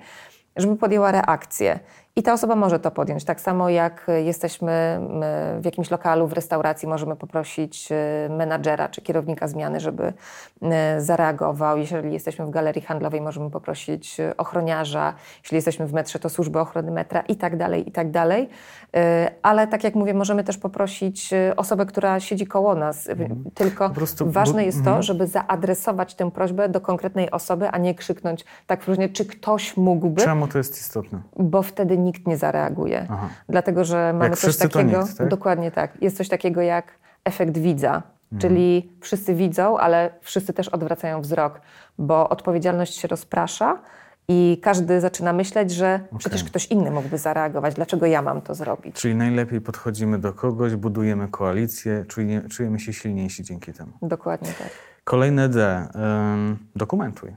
żeby 0.56 0.76
podjęła 0.76 1.12
reakcję. 1.12 1.80
I 2.18 2.24
ta 2.24 2.34
osoba 2.34 2.56
może 2.56 2.80
to 2.80 2.92
podjąć. 2.92 3.24
Tak 3.24 3.42
samo 3.42 3.70
jak 3.70 4.08
jesteśmy 4.24 4.72
m, 4.72 5.62
w 5.62 5.66
jakimś 5.66 5.92
lokalu, 5.92 6.28
w 6.28 6.34
restauracji, 6.34 6.88
możemy 6.88 7.16
poprosić 7.16 7.90
e, 7.92 7.96
menadżera 8.30 8.90
czy 8.90 9.02
kierownika 9.02 9.48
zmiany, 9.48 9.80
żeby 9.80 10.14
e, 10.62 11.02
zareagował. 11.02 11.78
Jeżeli 11.78 12.14
jesteśmy 12.14 12.46
w 12.46 12.50
galerii 12.50 12.82
handlowej, 12.82 13.22
możemy 13.22 13.50
poprosić 13.52 14.20
e, 14.20 14.38
ochroniarza. 14.38 15.14
Jeśli 15.44 15.56
jesteśmy 15.56 15.88
w 15.88 15.94
metrze, 15.94 16.20
to 16.20 16.30
służbę 16.30 16.62
ochrony 16.62 16.92
metra 16.92 17.22
i 17.22 17.36
tak 17.36 17.58
dalej, 17.58 17.90
i 17.90 17.92
tak 17.92 18.12
dalej. 18.12 18.50
E, 18.96 19.32
Ale 19.42 19.68
tak 19.68 19.84
jak 19.84 19.96
mówię, 19.96 20.14
możemy 20.14 20.44
też 20.44 20.58
poprosić 20.58 21.34
e, 21.34 21.54
osobę, 21.56 21.86
która 21.86 22.20
siedzi 22.20 22.48
koło 22.48 22.76
nas. 22.76 23.10
E, 23.10 23.16
Tylko 23.54 23.90
prostu 23.90 24.32
ważne 24.32 24.60
bu- 24.62 24.66
jest 24.66 24.78
to, 24.78 24.90
mhm. 24.90 25.04
żeby 25.04 25.28
zaadresować 25.28 26.16
tę 26.16 26.32
prośbę 26.32 26.70
do 26.70 26.82
konkretnej 26.82 27.32
osoby, 27.32 27.70
a 27.70 27.78
nie 27.78 27.96
krzyknąć 27.96 28.46
tak 28.68 28.88
różnie, 28.88 29.10
czy 29.10 29.26
ktoś 29.26 29.78
mógłby 29.78 30.22
Czemu 30.22 30.48
to 30.48 30.58
jest 30.58 30.78
istotne? 30.82 31.22
bo 31.40 31.62
wtedy 31.62 32.05
nikt 32.06 32.28
nie 32.28 32.38
zareaguje. 32.38 33.08
Aha. 33.10 33.30
Dlatego, 33.50 33.86
że 33.86 34.14
mamy 34.14 34.30
coś 34.30 34.40
wszyscy, 34.40 34.70
to 34.70 34.80
takiego. 34.80 35.02
nikt, 35.02 35.18
tak? 35.18 35.28
Dokładnie 35.28 35.72
tak. 35.72 36.02
Jest 36.02 36.18
coś 36.18 36.30
takiego 36.30 36.62
jak 36.62 36.86
efekt 37.26 37.58
widza. 37.58 37.96
Mhm. 37.96 38.42
Czyli 38.42 38.92
wszyscy 39.02 39.36
widzą, 39.36 39.78
ale 39.78 40.10
wszyscy 40.22 40.54
też 40.54 40.70
odwracają 40.70 41.22
wzrok, 41.22 41.62
bo 41.98 42.30
odpowiedzialność 42.30 42.96
się 42.96 43.08
rozprasza 43.08 43.80
i 44.28 44.60
każdy 44.64 45.02
zaczyna 45.02 45.34
myśleć, 45.34 45.72
że 45.72 46.00
przecież 46.18 46.44
ktoś 46.44 46.66
inny 46.66 46.92
mógłby 46.92 47.18
zareagować. 47.18 47.74
Dlaczego 47.74 48.06
ja 48.06 48.22
mam 48.22 48.42
to 48.42 48.56
zrobić? 48.56 48.96
Czyli 48.96 49.16
najlepiej 49.16 49.62
podchodzimy 49.62 50.20
do 50.20 50.34
kogoś, 50.34 50.76
budujemy 50.76 51.28
koalicję, 51.28 52.06
czujemy, 52.08 52.50
czujemy 52.50 52.80
się 52.80 52.94
silniejsi 52.94 53.44
dzięki 53.44 53.74
temu. 53.74 53.92
Dokładnie 54.02 54.50
tak. 54.60 54.70
Kolejne 55.04 55.50
D. 55.50 55.88
Ym, 56.34 56.58
dokumentuj. 56.76 57.36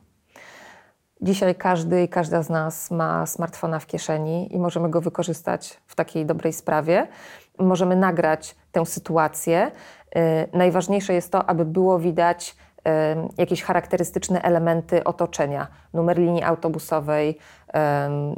Dzisiaj 1.21 1.55
każdy 1.55 2.03
i 2.03 2.09
każda 2.09 2.43
z 2.43 2.51
nas 2.51 2.91
ma 2.91 3.27
smartfona 3.27 3.79
w 3.79 3.87
kieszeni 3.87 4.55
i 4.55 4.59
możemy 4.59 4.91
go 4.91 5.01
wykorzystać 5.01 5.81
w 5.87 5.95
takiej 5.95 6.27
dobrej 6.27 6.53
sprawie. 6.53 7.07
Możemy 7.59 7.97
nagrać 7.97 8.57
tę 8.73 8.87
sytuację. 8.87 9.71
Yy, 10.15 10.23
najważniejsze 10.53 11.15
jest 11.15 11.33
to, 11.33 11.51
aby 11.51 11.65
było 11.65 11.99
widać 11.99 12.57
yy, 12.85 12.93
jakieś 13.39 13.63
charakterystyczne 13.63 14.43
elementy 14.43 15.05
otoczenia. 15.05 15.67
Numer 15.95 16.19
linii 16.19 16.43
autobusowej, 16.43 17.29
yy, 17.29 17.81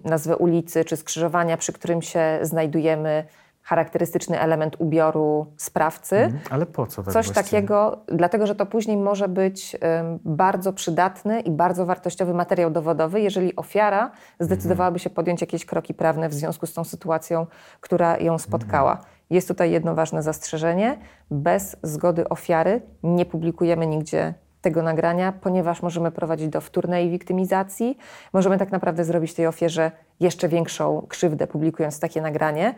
nazwę 0.04 0.36
ulicy 0.36 0.84
czy 0.84 0.96
skrzyżowania, 0.96 1.56
przy 1.56 1.72
którym 1.72 2.02
się 2.02 2.38
znajdujemy, 2.42 3.24
charakterystyczny 3.70 4.40
element 4.40 4.76
ubioru 4.78 5.46
sprawcy. 5.56 6.16
Mhm. 6.16 6.42
Ale 6.50 6.66
po 6.66 6.86
co 6.86 7.02
tak 7.02 7.14
Coś 7.14 7.26
właściwie? 7.26 7.44
takiego, 7.44 7.98
dlatego 8.06 8.46
że 8.46 8.54
to 8.54 8.66
później 8.66 8.96
może 8.96 9.28
być 9.28 9.74
ym, 9.74 9.80
bardzo 10.24 10.72
przydatny 10.72 11.40
i 11.40 11.50
bardzo 11.50 11.86
wartościowy 11.86 12.34
materiał 12.34 12.70
dowodowy, 12.70 13.20
jeżeli 13.20 13.56
ofiara 13.56 14.10
zdecydowałaby 14.40 14.98
się 14.98 15.10
podjąć 15.10 15.40
jakieś 15.40 15.66
kroki 15.66 15.94
prawne 15.94 16.28
w 16.28 16.34
związku 16.34 16.66
z 16.66 16.72
tą 16.72 16.84
sytuacją, 16.84 17.46
która 17.80 18.18
ją 18.18 18.38
spotkała. 18.38 19.00
Jest 19.30 19.48
tutaj 19.48 19.70
jedno 19.70 19.94
ważne 19.94 20.22
zastrzeżenie. 20.22 20.98
Bez 21.30 21.76
zgody 21.82 22.28
ofiary 22.28 22.82
nie 23.02 23.26
publikujemy 23.26 23.86
nigdzie 23.86 24.34
tego 24.60 24.82
nagrania, 24.82 25.32
ponieważ 25.32 25.82
możemy 25.82 26.10
prowadzić 26.10 26.48
do 26.48 26.60
wtórnej 26.60 27.10
wiktymizacji. 27.10 27.98
Możemy 28.32 28.58
tak 28.58 28.70
naprawdę 28.70 29.04
zrobić 29.04 29.34
tej 29.34 29.46
ofierze 29.46 29.90
jeszcze 30.20 30.48
większą 30.48 31.06
krzywdę, 31.08 31.46
publikując 31.46 32.00
takie 32.00 32.22
nagranie. 32.22 32.74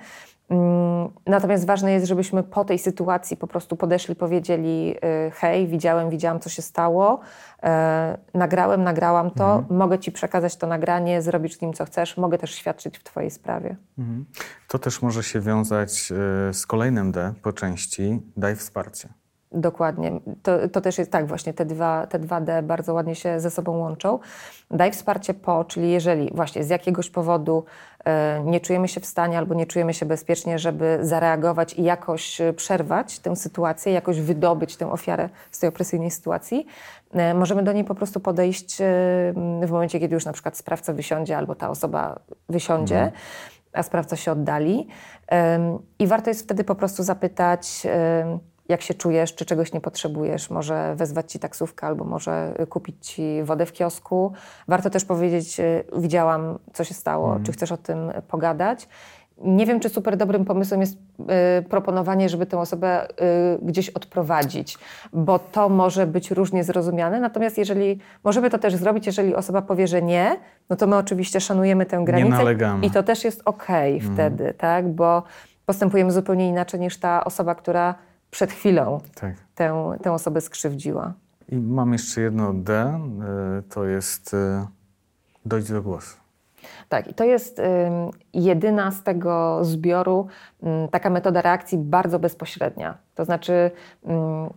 Mm, 0.53 1.11
Natomiast 1.27 1.67
ważne 1.67 1.93
jest, 1.93 2.07
żebyśmy 2.07 2.43
po 2.43 2.65
tej 2.65 2.79
sytuacji 2.79 3.37
po 3.37 3.47
prostu 3.47 3.77
podeszli, 3.77 4.17
powiedzieli: 4.17 4.95
y, 5.27 5.31
Hej, 5.31 5.67
widziałem, 5.67 6.11
widziałam, 6.11 6.41
co 6.41 6.51
się 6.51 6.63
stało, 6.63 7.21
e, 7.63 8.19
nagrałem, 8.35 8.85
nagrałam 8.85 9.31
to, 9.31 9.65
mogę 9.71 9.99
ci 9.99 10.13
przekazać 10.13 10.57
to 10.57 10.67
nagranie, 10.67 11.23
zrobić 11.23 11.57
z 11.57 11.61
nim 11.61 11.73
co 11.73 11.85
chcesz, 11.85 12.17
mogę 12.17 12.39
też 12.39 12.55
świadczyć 12.55 12.99
w 12.99 13.03
Twojej 13.03 13.31
sprawie. 13.31 13.77
Mhm. 13.99 14.25
To 14.69 14.79
też 14.79 15.03
może 15.03 15.23
się 15.23 15.41
wiązać 15.41 16.13
y, 16.51 16.55
z 16.55 16.67
kolejnym 16.67 17.13
D 17.13 17.33
po 17.43 17.53
części. 17.53 18.21
Daj 18.37 18.57
wsparcie. 18.57 19.09
Dokładnie. 19.55 20.21
To, 20.43 20.69
to 20.69 20.81
też 20.81 20.99
jest 20.99 21.11
tak, 21.11 21.27
właśnie 21.27 21.55
te 21.55 21.65
dwa, 21.65 22.07
te 22.07 22.19
dwa 22.19 22.41
D 22.41 22.63
bardzo 22.63 22.95
ładnie 22.95 23.15
się 23.15 23.41
ze 23.41 23.51
sobą 23.51 23.77
łączą. 23.79 24.19
Daj 24.71 24.93
wsparcie 24.93 25.35
po, 25.35 25.65
czyli 25.65 25.91
jeżeli 25.91 26.31
właśnie 26.35 26.65
z 26.65 26.69
jakiegoś 26.69 27.11
powodu 27.11 27.65
nie 28.45 28.61
czujemy 28.61 28.89
się 28.89 29.01
w 29.01 29.07
stanie 29.07 29.39
albo 29.39 29.55
nie 29.55 29.67
czujemy 29.67 29.95
się 29.95 30.07
bezpiecznie, 30.07 30.59
żeby 30.59 30.99
zareagować 31.03 31.75
i 31.75 31.83
jakoś 31.83 32.41
e, 32.41 32.53
przerwać 32.53 33.19
tę 33.19 33.37
sytuację, 33.37 33.93
jakoś 33.93 34.21
wydobyć 34.21 34.77
tę 34.77 34.93
ofiarę 34.93 35.29
z 35.51 35.59
tej 35.59 35.69
opresyjnej 35.69 36.11
sytuacji, 36.11 36.67
e, 37.13 37.35
możemy 37.35 37.63
do 37.63 37.73
niej 37.73 37.85
po 37.85 37.95
prostu 37.95 38.21
podejść 38.21 38.81
e, 38.81 38.85
w 39.67 39.71
momencie, 39.71 40.01
kiedy 40.01 40.15
już 40.15 40.25
na 40.25 40.33
przykład 40.33 40.57
sprawca 40.57 40.93
wysiądzie 40.93 41.37
albo 41.37 41.55
ta 41.55 41.71
osoba 41.71 42.19
wysiądzie. 42.49 43.13
A 43.73 43.83
sprawca 43.83 44.17
się 44.17 44.33
oddali. 44.33 44.89
I 45.99 46.07
warto 46.07 46.31
jest 46.31 46.43
wtedy 46.43 46.65
po 46.65 46.75
prostu 46.75 47.03
zapytać, 47.03 47.87
jak 48.69 48.83
się 48.83 48.95
czujesz, 48.95 49.35
czy 49.35 49.45
czegoś 49.45 49.73
nie 49.73 49.81
potrzebujesz, 49.81 50.51
może 50.51 50.95
wezwać 50.97 51.33
ci 51.33 51.39
taksówkę 51.39 51.87
albo 51.87 52.05
może 52.05 52.55
y, 52.61 52.67
kupić 52.67 53.07
ci 53.07 53.43
wodę 53.43 53.67
w 53.67 53.73
kiosku. 53.73 54.33
Warto 54.69 54.91
też 54.91 55.05
powiedzieć, 55.05 55.61
y, 55.61 55.85
widziałam, 55.97 56.59
co 56.73 56.85
się 56.85 56.95
stało, 56.95 57.39
czy 57.45 57.53
chcesz 57.53 57.73
o 57.73 57.77
tym 57.77 58.13
pogadać. 58.29 58.89
Nie 59.45 59.67
wiem, 59.67 59.81
czy 59.81 59.89
super 59.89 60.17
dobrym 60.17 60.45
pomysłem 60.45 60.81
jest 60.81 60.99
y, 61.59 61.63
proponowanie, 61.63 62.29
żeby 62.29 62.47
tę 62.47 62.59
osobę 62.59 63.09
y, 63.09 63.15
gdzieś 63.63 63.91
odprowadzić, 63.91 64.79
bo 65.13 65.39
to 65.39 65.69
może 65.69 66.07
być 66.07 66.31
różnie 66.31 66.65
zrozumiane. 66.65 67.21
Natomiast 67.21 67.59
jeżeli 67.59 67.99
możemy 68.25 68.51
to 68.51 68.59
też 68.59 68.77
zrobić, 68.77 69.07
jeżeli 69.07 69.35
osoba 69.35 69.63
powie, 69.63 69.87
że 69.87 70.03
nie, 70.03 70.37
no 70.71 70.77
to 70.77 70.87
my 70.87 70.97
oczywiście 70.97 71.41
szanujemy 71.41 71.87
tę 71.87 72.03
granicę 72.05 72.37
i 72.83 72.91
to 72.91 73.03
też 73.03 73.25
jest 73.25 73.43
okej 73.45 74.01
wtedy, 74.01 74.55
tak? 74.59 74.89
Bo 74.89 75.23
postępujemy 75.67 76.13
zupełnie 76.13 76.49
inaczej 76.49 76.81
niż 76.81 76.99
ta 76.99 77.25
osoba, 77.25 77.55
która 77.55 77.95
przed 78.33 78.53
chwilą 78.53 79.01
Tak. 79.15 79.35
tę, 79.55 79.97
tę 80.03 80.13
osobę 80.13 80.41
skrzywdziła. 80.41 81.13
I 81.49 81.57
mam 81.57 81.93
jeszcze 81.93 82.21
jedno 82.21 82.55
D. 82.55 83.01
y, 83.59 83.63
To 83.63 83.85
jest 83.85 84.35
y, 84.35 84.67
dojść 85.47 85.73
do 85.73 85.83
głosu. 85.83 86.17
Tak, 86.89 87.09
i 87.09 87.15
to 87.15 87.25
jest 87.25 87.61
jedyna 88.35 88.91
z 88.91 89.03
tego 89.03 89.65
zbioru 89.65 90.27
taka 90.91 91.11
metoda 91.11 91.43
reakcji 91.43 91.79
bardzo 91.79 92.19
bezpośrednia. 92.19 92.99
To 93.15 93.25
znaczy 93.25 93.71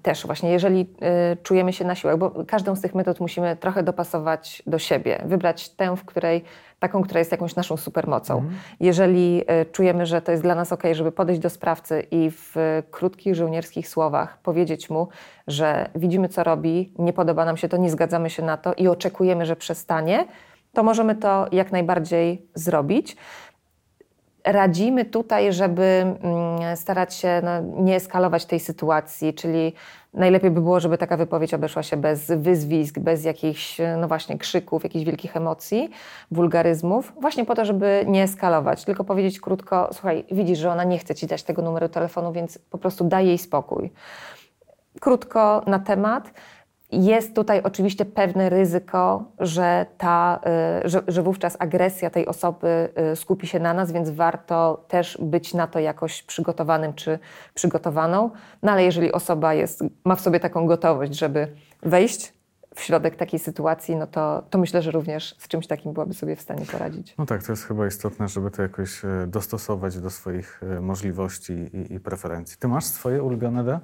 też 0.02 0.26
właśnie, 0.26 0.52
jeżeli 0.52 0.82
y, 1.34 1.38
czujemy 1.44 1.74
się 1.74 1.86
na 1.86 1.96
siłach, 1.96 2.18
bo 2.18 2.32
każdą 2.48 2.76
z 2.76 2.82
tych 2.82 2.96
metod 2.96 3.20
musimy 3.20 3.56
trochę 3.56 3.84
dopasować 3.84 4.64
do 4.68 4.80
siebie, 4.80 5.22
wybrać 5.26 5.70
tę, 5.70 5.96
w 5.96 6.06
której, 6.06 6.44
taką, 6.80 7.04
która 7.04 7.20
jest 7.20 7.32
jakąś 7.32 7.56
naszą 7.56 7.78
supermocą. 7.78 8.44
Jeżeli 8.80 9.42
y, 9.62 9.66
czujemy, 9.72 10.06
że 10.06 10.22
to 10.22 10.32
jest 10.32 10.44
dla 10.44 10.56
nas 10.56 10.72
ok, 10.72 10.84
żeby 10.92 11.12
podejść 11.12 11.42
do 11.42 11.50
sprawcy 11.50 12.08
i 12.12 12.32
w 12.32 12.56
krótkich, 12.92 13.36
żołnierskich 13.36 13.88
słowach 13.88 14.38
powiedzieć 14.38 14.90
mu, 14.90 15.08
że 15.48 15.90
widzimy, 15.96 16.30
co 16.30 16.44
robi, 16.44 16.94
nie 17.00 17.14
podoba 17.14 17.46
nam 17.46 17.58
się 17.58 17.70
to, 17.70 17.78
nie 17.78 17.90
zgadzamy 17.90 18.30
się 18.30 18.44
na 18.44 18.58
to 18.58 18.74
i 18.74 18.88
oczekujemy, 18.88 19.46
że 19.46 19.56
przestanie, 19.56 20.26
to 20.74 20.84
możemy 20.84 21.16
to 21.16 21.48
jak 21.52 21.72
najbardziej 21.72 22.48
zrobić. 22.56 23.18
Radzimy 24.46 25.06
tutaj, 25.06 25.54
żeby 25.54 25.84
mm, 25.84 26.78
starać 26.78 27.14
się 27.14 27.42
no, 27.44 27.84
nie 27.84 27.96
eskalować 27.96 28.46
tej 28.46 28.60
sytuacji, 28.60 29.34
czyli 29.34 29.74
najlepiej 30.16 30.52
by 30.52 30.62
było, 30.62 30.80
żeby 30.80 30.98
taka 30.98 31.18
wypowiedź 31.18 31.54
obeszła 31.54 31.84
się 31.84 31.98
bez 31.98 32.32
wyzwisk, 32.32 33.00
bez 33.00 33.24
jakichś, 33.24 33.78
no 33.98 34.08
właśnie, 34.08 34.38
krzyków, 34.38 34.84
jakichś 34.84 35.06
wielkich 35.06 35.38
emocji, 35.38 35.90
wulgaryzmów, 36.32 37.14
właśnie 37.22 37.46
po 37.46 37.56
to, 37.56 37.66
żeby 37.66 38.06
nie 38.08 38.24
eskalować, 38.24 38.86
tylko 38.86 39.04
powiedzieć 39.04 39.40
krótko, 39.40 39.90
słuchaj, 39.94 40.26
widzisz, 40.32 40.60
że 40.60 40.72
ona 40.72 40.84
nie 40.84 40.98
chce 41.00 41.16
ci 41.16 41.28
dać 41.28 41.44
tego 41.44 41.62
numeru 41.62 41.90
telefonu, 41.90 42.32
więc 42.32 42.58
po 42.58 42.78
prostu 42.78 43.04
daj 43.04 43.28
jej 43.28 43.38
spokój. 43.38 43.92
Krótko 45.00 45.64
na 45.68 45.80
temat. 45.80 46.34
Jest 46.92 47.36
tutaj 47.36 47.62
oczywiście 47.62 48.06
pewne 48.06 48.50
ryzyko, 48.50 49.32
że, 49.40 49.86
ta, 49.98 50.40
y, 50.86 50.90
że, 50.90 51.04
że 51.08 51.24
wówczas 51.24 51.58
agresja 51.60 52.10
tej 52.10 52.28
osoby 52.28 52.90
y, 53.14 53.16
skupi 53.16 53.48
się 53.48 53.60
na 53.60 53.74
nas, 53.74 53.92
więc 53.92 54.10
warto 54.10 54.86
też 54.88 55.18
być 55.22 55.54
na 55.54 55.68
to 55.68 55.80
jakoś 55.80 56.24
przygotowanym 56.24 56.94
czy 56.94 57.20
przygotowaną. 57.54 58.30
No 58.64 58.72
ale 58.72 58.84
jeżeli 58.84 59.12
osoba 59.12 59.54
jest, 59.54 59.84
ma 60.06 60.16
w 60.16 60.22
sobie 60.22 60.40
taką 60.40 60.68
gotowość, 60.68 61.14
żeby 61.14 61.48
wejść 61.84 62.34
w 62.76 62.82
środek 62.82 63.16
takiej 63.16 63.40
sytuacji, 63.40 63.96
no 63.96 64.08
to, 64.08 64.44
to 64.50 64.58
myślę, 64.58 64.82
że 64.82 64.92
również 64.92 65.36
z 65.40 65.48
czymś 65.48 65.68
takim 65.68 65.94
byłaby 65.94 66.14
sobie 66.14 66.36
w 66.36 66.42
stanie 66.42 66.66
poradzić. 66.66 67.16
No 67.18 67.26
tak, 67.26 67.44
to 67.44 67.52
jest 67.52 67.64
chyba 67.64 67.88
istotne, 67.88 68.28
żeby 68.28 68.52
to 68.52 68.62
jakoś 68.62 69.06
e, 69.06 69.28
dostosować 69.28 70.00
do 70.00 70.10
swoich 70.10 70.62
e, 70.64 70.82
możliwości 70.82 71.54
i, 71.54 71.94
i 71.94 72.00
preferencji. 72.00 72.58
Ty 72.58 72.68
masz 72.68 72.86
swoje 72.86 73.24
ulubione 73.24 73.64
D? 73.64 73.80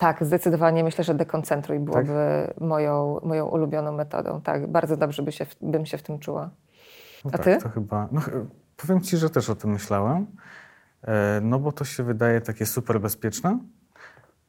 Tak, 0.00 0.24
zdecydowanie 0.24 0.84
myślę, 0.84 1.04
że 1.04 1.14
dekoncentruj 1.14 1.78
byłoby 1.78 2.54
moją, 2.60 3.20
moją 3.22 3.46
ulubioną 3.46 3.92
metodą. 3.92 4.40
Tak, 4.40 4.66
bardzo 4.66 4.96
dobrze 4.96 5.22
by 5.22 5.32
się, 5.32 5.46
bym 5.60 5.86
się 5.86 5.98
w 5.98 6.02
tym 6.02 6.18
czuła. 6.18 6.50
No 7.24 7.30
A 7.34 7.38
tak, 7.38 7.44
ty? 7.44 7.58
To 7.58 7.68
chyba, 7.68 8.08
no, 8.12 8.20
powiem 8.76 9.00
ci, 9.00 9.16
że 9.16 9.30
też 9.30 9.50
o 9.50 9.54
tym 9.54 9.70
myślałem, 9.70 10.26
e, 11.02 11.40
no 11.42 11.58
bo 11.58 11.72
to 11.72 11.84
się 11.84 12.02
wydaje 12.02 12.40
takie 12.40 12.66
super 12.66 13.00
bezpieczne 13.00 13.58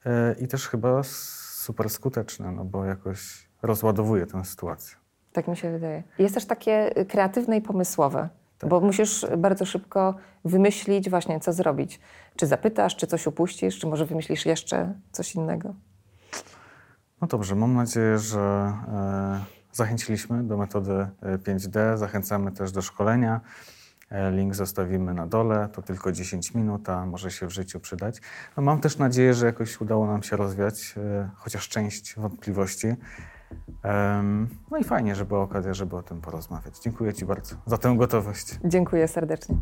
e, 0.05 0.35
i 0.39 0.47
też 0.47 0.67
chyba 0.67 1.03
super 1.03 1.89
skuteczne, 1.89 2.51
no 2.51 2.65
bo 2.65 2.85
jakoś 2.85 3.49
rozładowuje 3.61 4.25
tę 4.25 4.45
sytuację. 4.45 4.97
Tak 5.33 5.47
mi 5.47 5.57
się 5.57 5.71
wydaje. 5.71 6.03
Jest 6.19 6.33
też 6.33 6.45
takie 6.45 6.99
y, 6.99 7.05
kreatywne 7.05 7.57
i 7.57 7.61
pomysłowe, 7.61 8.29
bo 8.67 8.79
musisz 8.79 9.25
bardzo 9.37 9.65
szybko 9.65 10.15
wymyślić 10.45 11.09
właśnie, 11.09 11.39
co 11.39 11.53
zrobić. 11.53 11.99
Czy 12.35 12.47
zapytasz, 12.47 12.95
czy 12.95 13.07
coś 13.07 13.27
upuścisz, 13.27 13.79
czy 13.79 13.87
może 13.87 14.05
wymyślisz 14.05 14.45
jeszcze 14.45 14.93
coś 15.11 15.35
innego. 15.35 15.73
No 17.21 17.27
dobrze, 17.27 17.55
mam 17.55 17.73
nadzieję, 17.73 18.17
że 18.17 18.39
e, 18.39 19.61
zachęciliśmy 19.71 20.43
do 20.43 20.57
metody 20.57 21.07
e, 21.21 21.37
5D. 21.37 21.97
Zachęcamy 21.97 22.51
też 22.51 22.71
do 22.71 22.81
szkolenia. 22.81 23.41
E, 24.09 24.31
Link 24.31 24.55
zostawimy 24.55 25.13
na 25.13 25.27
dole. 25.27 25.69
To 25.73 25.81
tylko 25.81 26.11
10 26.11 26.53
minut, 26.53 26.89
a 26.89 27.05
może 27.05 27.31
się 27.31 27.47
w 27.47 27.51
życiu 27.51 27.79
przydać. 27.79 28.21
No, 28.57 28.63
mam 28.63 28.79
też 28.79 28.97
nadzieję, 28.97 29.33
że 29.33 29.45
jakoś 29.45 29.81
udało 29.81 30.07
nam 30.07 30.23
się 30.23 30.35
rozwiać 30.35 30.95
e, 30.97 31.29
chociaż 31.35 31.69
część 31.69 32.15
wątpliwości. 32.15 32.87
No 34.71 34.77
i 34.77 34.83
fajnie, 34.83 35.15
że 35.15 35.25
była 35.25 35.41
okazja, 35.41 35.73
żeby 35.73 35.95
o 35.95 36.03
tym 36.03 36.21
porozmawiać. 36.21 36.79
Dziękuję 36.79 37.13
Ci 37.13 37.25
bardzo 37.25 37.55
za 37.65 37.77
tę 37.77 37.95
gotowość. 37.97 38.59
Dziękuję 38.65 39.07
serdecznie. 39.07 39.55